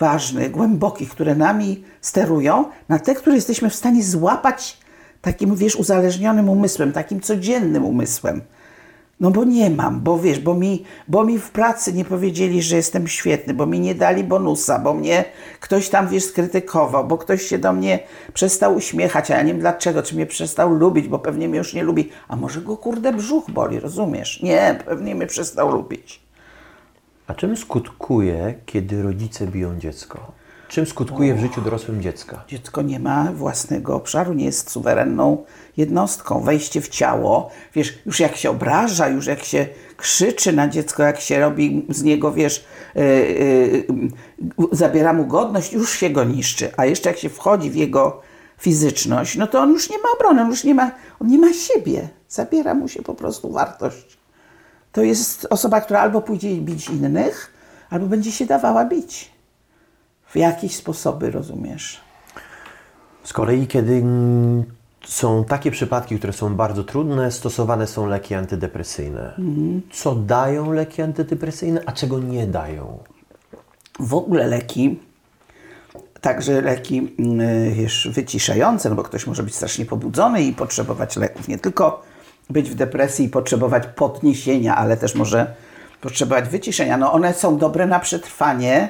ważnych, 0.00 0.50
głębokich, 0.50 1.10
które 1.10 1.34
nami 1.34 1.84
sterują, 2.00 2.64
na 2.88 2.98
te, 2.98 3.14
które 3.14 3.36
jesteśmy 3.36 3.70
w 3.70 3.74
stanie 3.74 4.04
złapać 4.04 4.78
takim, 5.20 5.56
wiesz, 5.56 5.76
uzależnionym 5.76 6.48
umysłem, 6.48 6.92
takim 6.92 7.20
codziennym 7.20 7.84
umysłem. 7.84 8.40
No 9.20 9.30
bo 9.30 9.44
nie 9.44 9.70
mam, 9.70 10.00
bo 10.00 10.18
wiesz, 10.18 10.40
bo 10.40 10.54
mi, 10.54 10.84
bo 11.08 11.24
mi 11.24 11.38
w 11.38 11.50
pracy 11.50 11.92
nie 11.92 12.04
powiedzieli, 12.04 12.62
że 12.62 12.76
jestem 12.76 13.08
świetny, 13.08 13.54
bo 13.54 13.66
mi 13.66 13.80
nie 13.80 13.94
dali 13.94 14.24
bonusa, 14.24 14.78
bo 14.78 14.94
mnie 14.94 15.24
ktoś 15.60 15.88
tam, 15.88 16.08
wiesz, 16.08 16.24
skrytykował, 16.24 17.06
bo 17.06 17.18
ktoś 17.18 17.42
się 17.42 17.58
do 17.58 17.72
mnie 17.72 17.98
przestał 18.34 18.74
uśmiechać, 18.74 19.30
a 19.30 19.36
ja 19.36 19.42
nie 19.42 19.52
wiem 19.52 19.60
dlaczego, 19.60 20.02
czy 20.02 20.14
mnie 20.14 20.26
przestał 20.26 20.74
lubić, 20.74 21.08
bo 21.08 21.18
pewnie 21.18 21.48
mnie 21.48 21.58
już 21.58 21.74
nie 21.74 21.82
lubi. 21.82 22.10
A 22.28 22.36
może 22.36 22.60
go, 22.60 22.76
kurde, 22.76 23.12
brzuch 23.12 23.50
boli, 23.50 23.80
rozumiesz? 23.80 24.42
Nie, 24.42 24.78
pewnie 24.86 25.14
mnie 25.14 25.26
przestał 25.26 25.72
lubić. 25.72 26.20
A 27.26 27.34
czym 27.34 27.56
skutkuje, 27.56 28.54
kiedy 28.66 29.02
rodzice 29.02 29.46
biją 29.46 29.78
dziecko? 29.78 30.32
Czym 30.74 30.86
skutkuje 30.86 31.34
w 31.34 31.40
życiu 31.40 31.60
dorosłym 31.60 32.02
dziecka? 32.02 32.44
Dziecko 32.48 32.82
nie 32.82 33.00
ma 33.00 33.32
własnego 33.32 33.94
obszaru, 33.94 34.32
nie 34.32 34.44
jest 34.44 34.70
suwerenną 34.70 35.44
jednostką. 35.76 36.40
Wejście 36.40 36.80
w 36.80 36.88
ciało, 36.88 37.50
wiesz, 37.74 37.98
już 38.06 38.20
jak 38.20 38.36
się 38.36 38.50
obraża, 38.50 39.08
już 39.08 39.26
jak 39.26 39.44
się 39.44 39.66
krzyczy 39.96 40.52
na 40.52 40.68
dziecko, 40.68 41.02
jak 41.02 41.20
się 41.20 41.40
robi 41.40 41.86
z 41.88 42.02
niego, 42.02 42.32
wiesz, 42.32 42.64
yy, 42.94 43.04
yy, 44.58 44.68
zabiera 44.72 45.12
mu 45.12 45.26
godność, 45.26 45.72
już 45.72 45.92
się 45.98 46.10
go 46.10 46.24
niszczy. 46.24 46.70
A 46.76 46.86
jeszcze 46.86 47.08
jak 47.08 47.18
się 47.18 47.28
wchodzi 47.28 47.70
w 47.70 47.74
jego 47.76 48.20
fizyczność, 48.58 49.36
no 49.36 49.46
to 49.46 49.60
on 49.60 49.70
już 49.70 49.90
nie 49.90 49.98
ma 49.98 50.08
obrony, 50.16 50.42
on 50.42 50.50
już 50.50 50.64
nie 50.64 50.74
ma, 50.74 50.90
on 51.20 51.28
nie 51.28 51.38
ma 51.38 51.52
siebie. 51.52 52.08
Zabiera 52.28 52.74
mu 52.74 52.88
się 52.88 53.02
po 53.02 53.14
prostu 53.14 53.52
wartość. 53.52 54.18
To 54.92 55.02
jest 55.02 55.46
osoba, 55.50 55.80
która 55.80 56.00
albo 56.00 56.20
pójdzie 56.20 56.54
bić 56.54 56.88
innych, 56.88 57.52
albo 57.90 58.06
będzie 58.06 58.32
się 58.32 58.46
dawała 58.46 58.84
bić. 58.84 59.33
W 60.34 60.36
jakieś 60.36 60.76
sposoby, 60.76 61.30
rozumiesz? 61.30 62.00
Z 63.24 63.32
kolei, 63.32 63.66
kiedy 63.66 64.04
są 65.04 65.44
takie 65.44 65.70
przypadki, 65.70 66.18
które 66.18 66.32
są 66.32 66.56
bardzo 66.56 66.84
trudne, 66.84 67.30
stosowane 67.30 67.86
są 67.86 68.06
leki 68.06 68.34
antydepresyjne. 68.34 69.34
Co 69.92 70.14
dają 70.14 70.72
leki 70.72 71.02
antydepresyjne, 71.02 71.80
a 71.86 71.92
czego 71.92 72.18
nie 72.18 72.46
dają? 72.46 72.98
w 74.00 74.14
ogóle 74.14 74.46
leki, 74.46 75.00
także 76.20 76.60
leki 76.60 77.14
mm, 77.18 77.74
wiesz, 77.74 78.08
wyciszające, 78.12 78.90
no 78.90 78.96
bo 78.96 79.02
ktoś 79.02 79.26
może 79.26 79.42
być 79.42 79.54
strasznie 79.54 79.86
pobudzony 79.86 80.42
i 80.42 80.52
potrzebować 80.52 81.16
leków. 81.16 81.48
Nie 81.48 81.58
tylko 81.58 82.02
być 82.50 82.70
w 82.70 82.74
depresji 82.74 83.26
i 83.26 83.28
potrzebować 83.28 83.86
podniesienia, 83.86 84.76
ale 84.76 84.96
też 84.96 85.14
może 85.14 85.54
potrzebować 86.00 86.48
wyciszenia. 86.48 86.96
No 86.96 87.12
one 87.12 87.34
są 87.34 87.58
dobre 87.58 87.86
na 87.86 88.00
przetrwanie 88.00 88.88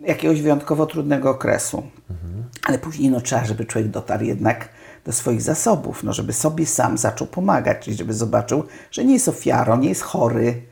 jakiegoś 0.00 0.42
wyjątkowo 0.42 0.86
trudnego 0.86 1.30
okresu. 1.30 1.82
Ale 2.64 2.78
później 2.78 3.10
no, 3.10 3.20
trzeba, 3.20 3.44
żeby 3.44 3.64
człowiek 3.64 3.90
dotarł 3.90 4.24
jednak 4.24 4.68
do 5.04 5.12
swoich 5.12 5.42
zasobów, 5.42 6.04
no, 6.04 6.12
żeby 6.12 6.32
sobie 6.32 6.66
sam 6.66 6.98
zaczął 6.98 7.26
pomagać, 7.26 7.84
czyli 7.84 7.96
żeby 7.96 8.14
zobaczył, 8.14 8.64
że 8.90 9.04
nie 9.04 9.12
jest 9.12 9.28
ofiarą, 9.28 9.78
nie 9.78 9.88
jest 9.88 10.02
chory, 10.02 10.62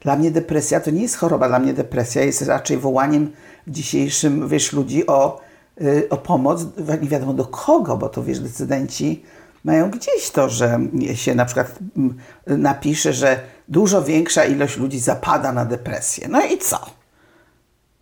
dla 0.00 0.16
mnie 0.16 0.30
depresja 0.30 0.80
to 0.80 0.90
nie 0.90 1.02
jest 1.02 1.16
choroba, 1.16 1.48
dla 1.48 1.58
mnie 1.58 1.74
depresja 1.74 2.24
jest 2.24 2.42
raczej 2.42 2.78
wołaniem 2.78 3.32
w 3.66 3.70
dzisiejszym, 3.70 4.48
wiesz, 4.48 4.72
ludzi 4.72 5.06
o, 5.06 5.40
y, 5.80 6.08
o 6.10 6.16
pomoc, 6.16 6.66
nie 7.02 7.08
wiadomo 7.08 7.34
do 7.34 7.44
kogo, 7.44 7.96
bo 7.96 8.08
to, 8.08 8.22
wiesz, 8.22 8.40
decydenci 8.40 9.24
mają 9.64 9.90
gdzieś 9.90 10.30
to, 10.30 10.48
że 10.48 10.80
się 11.14 11.34
na 11.34 11.44
przykład 11.44 11.78
mm, 11.96 12.16
napisze, 12.46 13.12
że 13.12 13.40
dużo 13.68 14.02
większa 14.02 14.44
ilość 14.44 14.76
ludzi 14.76 14.98
zapada 14.98 15.52
na 15.52 15.64
depresję. 15.64 16.28
No 16.28 16.46
i 16.46 16.58
co? 16.58 16.99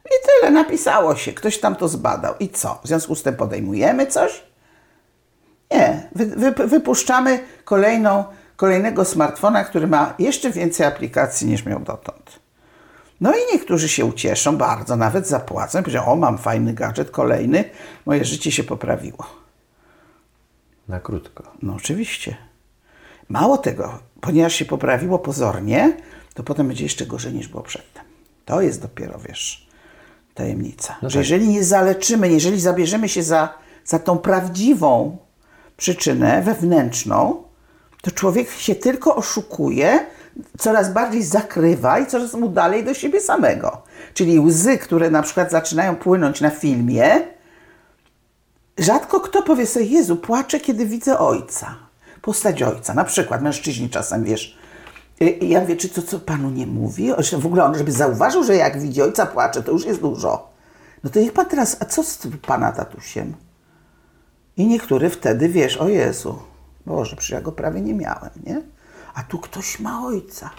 I 0.08 0.26
tyle 0.26 0.50
napisało 0.50 1.16
się, 1.16 1.32
ktoś 1.32 1.60
tam 1.60 1.76
to 1.76 1.88
zbadał. 1.88 2.34
I 2.40 2.48
co? 2.48 2.80
W 2.84 2.88
związku 2.88 3.14
z 3.14 3.22
tym 3.22 3.36
podejmujemy 3.36 4.06
coś? 4.06 4.42
Nie. 5.70 6.08
Wy, 6.14 6.26
wy, 6.26 6.66
wypuszczamy 6.66 7.40
kolejną, 7.64 8.24
kolejnego 8.56 9.04
smartfona, 9.04 9.64
który 9.64 9.86
ma 9.86 10.14
jeszcze 10.18 10.50
więcej 10.50 10.86
aplikacji 10.86 11.46
niż 11.46 11.66
miał 11.66 11.80
dotąd. 11.80 12.40
No 13.20 13.32
i 13.32 13.38
niektórzy 13.52 13.88
się 13.88 14.04
ucieszą 14.04 14.56
bardzo, 14.56 14.96
nawet 14.96 15.28
zapłacą. 15.28 15.82
Powiedzą, 15.82 16.04
o 16.04 16.16
mam 16.16 16.38
fajny 16.38 16.74
gadżet, 16.74 17.10
kolejny, 17.10 17.64
moje 18.06 18.24
życie 18.24 18.52
się 18.52 18.64
poprawiło. 18.64 19.26
Na 20.88 21.00
krótko. 21.00 21.44
No 21.62 21.74
oczywiście. 21.74 22.36
Mało 23.28 23.58
tego, 23.58 23.98
ponieważ 24.20 24.54
się 24.54 24.64
poprawiło 24.64 25.18
pozornie, 25.18 25.96
to 26.34 26.42
potem 26.42 26.68
będzie 26.68 26.84
jeszcze 26.84 27.06
gorzej 27.06 27.32
niż 27.32 27.48
było 27.48 27.62
przedtem. 27.62 28.04
To 28.44 28.60
jest 28.60 28.82
dopiero, 28.82 29.18
wiesz, 29.18 29.67
tajemnica. 30.38 30.96
No 31.02 31.10
że 31.10 31.18
tak. 31.18 31.28
jeżeli 31.28 31.48
nie 31.48 31.64
zaleczymy, 31.64 32.28
jeżeli 32.28 32.60
zabierzemy 32.60 33.08
się 33.08 33.22
za, 33.22 33.54
za 33.84 33.98
tą 33.98 34.18
prawdziwą 34.18 35.16
przyczynę 35.76 36.42
wewnętrzną, 36.42 37.42
to 38.02 38.10
człowiek 38.10 38.50
się 38.50 38.74
tylko 38.74 39.16
oszukuje, 39.16 40.06
coraz 40.58 40.92
bardziej 40.92 41.22
zakrywa 41.22 41.98
i 41.98 42.06
coraz 42.06 42.34
mu 42.34 42.48
dalej 42.48 42.84
do 42.84 42.94
siebie 42.94 43.20
samego. 43.20 43.82
Czyli 44.14 44.40
łzy, 44.40 44.78
które 44.78 45.10
na 45.10 45.22
przykład 45.22 45.50
zaczynają 45.50 45.96
płynąć 45.96 46.40
na 46.40 46.50
filmie, 46.50 47.20
rzadko 48.78 49.20
kto 49.20 49.42
powie 49.42 49.66
sobie, 49.66 49.86
Jezu, 49.86 50.16
płaczę, 50.16 50.60
kiedy 50.60 50.86
widzę 50.86 51.18
ojca. 51.18 51.76
Postać 52.22 52.62
ojca. 52.62 52.94
Na 52.94 53.04
przykład 53.04 53.42
mężczyźni 53.42 53.90
czasem, 53.90 54.24
wiesz, 54.24 54.57
i 55.20 55.48
ja 55.48 55.60
mówię, 55.60 55.76
czy 55.76 55.88
to 55.88 56.02
co 56.02 56.20
panu 56.20 56.50
nie 56.50 56.66
mówi? 56.66 57.12
O, 57.12 57.22
że 57.22 57.38
W 57.38 57.46
ogóle 57.46 57.64
on, 57.64 57.78
żeby 57.78 57.92
zauważył, 57.92 58.44
że 58.44 58.56
jak 58.56 58.80
widzi 58.80 59.02
ojca 59.02 59.26
płacze, 59.26 59.62
to 59.62 59.72
już 59.72 59.84
jest 59.84 60.00
dużo. 60.00 60.50
No 61.04 61.10
to 61.10 61.20
niech 61.20 61.32
pan 61.32 61.46
teraz, 61.46 61.76
a 61.80 61.84
co 61.84 62.02
z 62.02 62.18
pana 62.46 62.72
tatusiem? 62.72 63.34
I 64.56 64.66
niektóry 64.66 65.10
wtedy, 65.10 65.48
wiesz, 65.48 65.76
o 65.76 65.88
Jezu, 65.88 66.38
Boże, 66.86 67.16
przecież 67.16 67.30
ja 67.30 67.40
go 67.40 67.52
prawie 67.52 67.80
nie 67.80 67.94
miałem, 67.94 68.30
nie? 68.46 68.62
A 69.14 69.22
tu 69.22 69.38
ktoś 69.38 69.80
ma 69.80 70.06
ojca. 70.06 70.50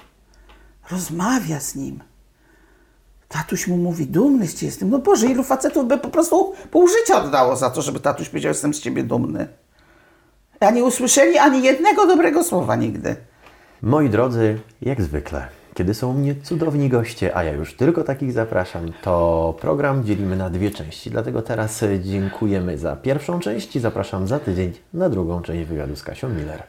Rozmawia 0.91 1.60
z 1.60 1.76
nim. 1.76 2.03
Tatuś 3.28 3.68
mu 3.68 3.78
mówi, 3.78 4.07
dumny 4.07 4.47
z 4.47 4.62
jestem. 4.62 4.89
No 4.89 4.99
Boże, 4.99 5.28
ilu 5.28 5.43
facetów 5.43 5.88
by 5.88 5.97
po 5.97 6.10
prostu 6.10 6.53
pół 6.72 6.88
życia 6.88 7.24
oddało 7.24 7.55
za 7.55 7.70
to, 7.70 7.82
żeby 7.82 7.99
tatuś 7.99 8.30
powiedział, 8.30 8.49
jestem 8.49 8.74
z 8.74 8.80
ciebie 8.80 9.03
dumny. 9.03 9.47
A 10.60 10.72
nie 10.72 10.84
usłyszeli 10.84 11.38
ani 11.38 11.64
jednego 11.64 12.07
dobrego 12.07 12.43
słowa 12.43 12.76
nigdy. 12.76 13.16
Moi 13.82 14.09
drodzy, 14.09 14.59
jak 14.82 15.01
zwykle, 15.01 15.47
kiedy 15.73 15.93
są 15.93 16.09
u 16.09 16.13
mnie 16.13 16.36
cudowni 16.43 16.89
goście, 16.89 17.38
a 17.38 17.43
ja 17.43 17.51
już 17.53 17.73
tylko 17.73 18.03
takich 18.03 18.32
zapraszam, 18.32 18.91
to 19.01 19.55
program 19.61 20.03
dzielimy 20.03 20.36
na 20.36 20.49
dwie 20.49 20.71
części. 20.71 21.11
Dlatego 21.11 21.41
teraz 21.41 21.84
e, 21.84 21.99
dziękujemy 21.99 22.77
za 22.77 22.95
pierwszą 22.95 23.39
część 23.39 23.75
i 23.75 23.80
zapraszam 23.80 24.27
za 24.27 24.39
tydzień 24.39 24.73
na 24.93 25.09
drugą 25.09 25.41
część 25.41 25.69
wywiadu 25.69 25.95
z 25.95 26.03
Kasią 26.03 26.30
Miller. 26.30 26.63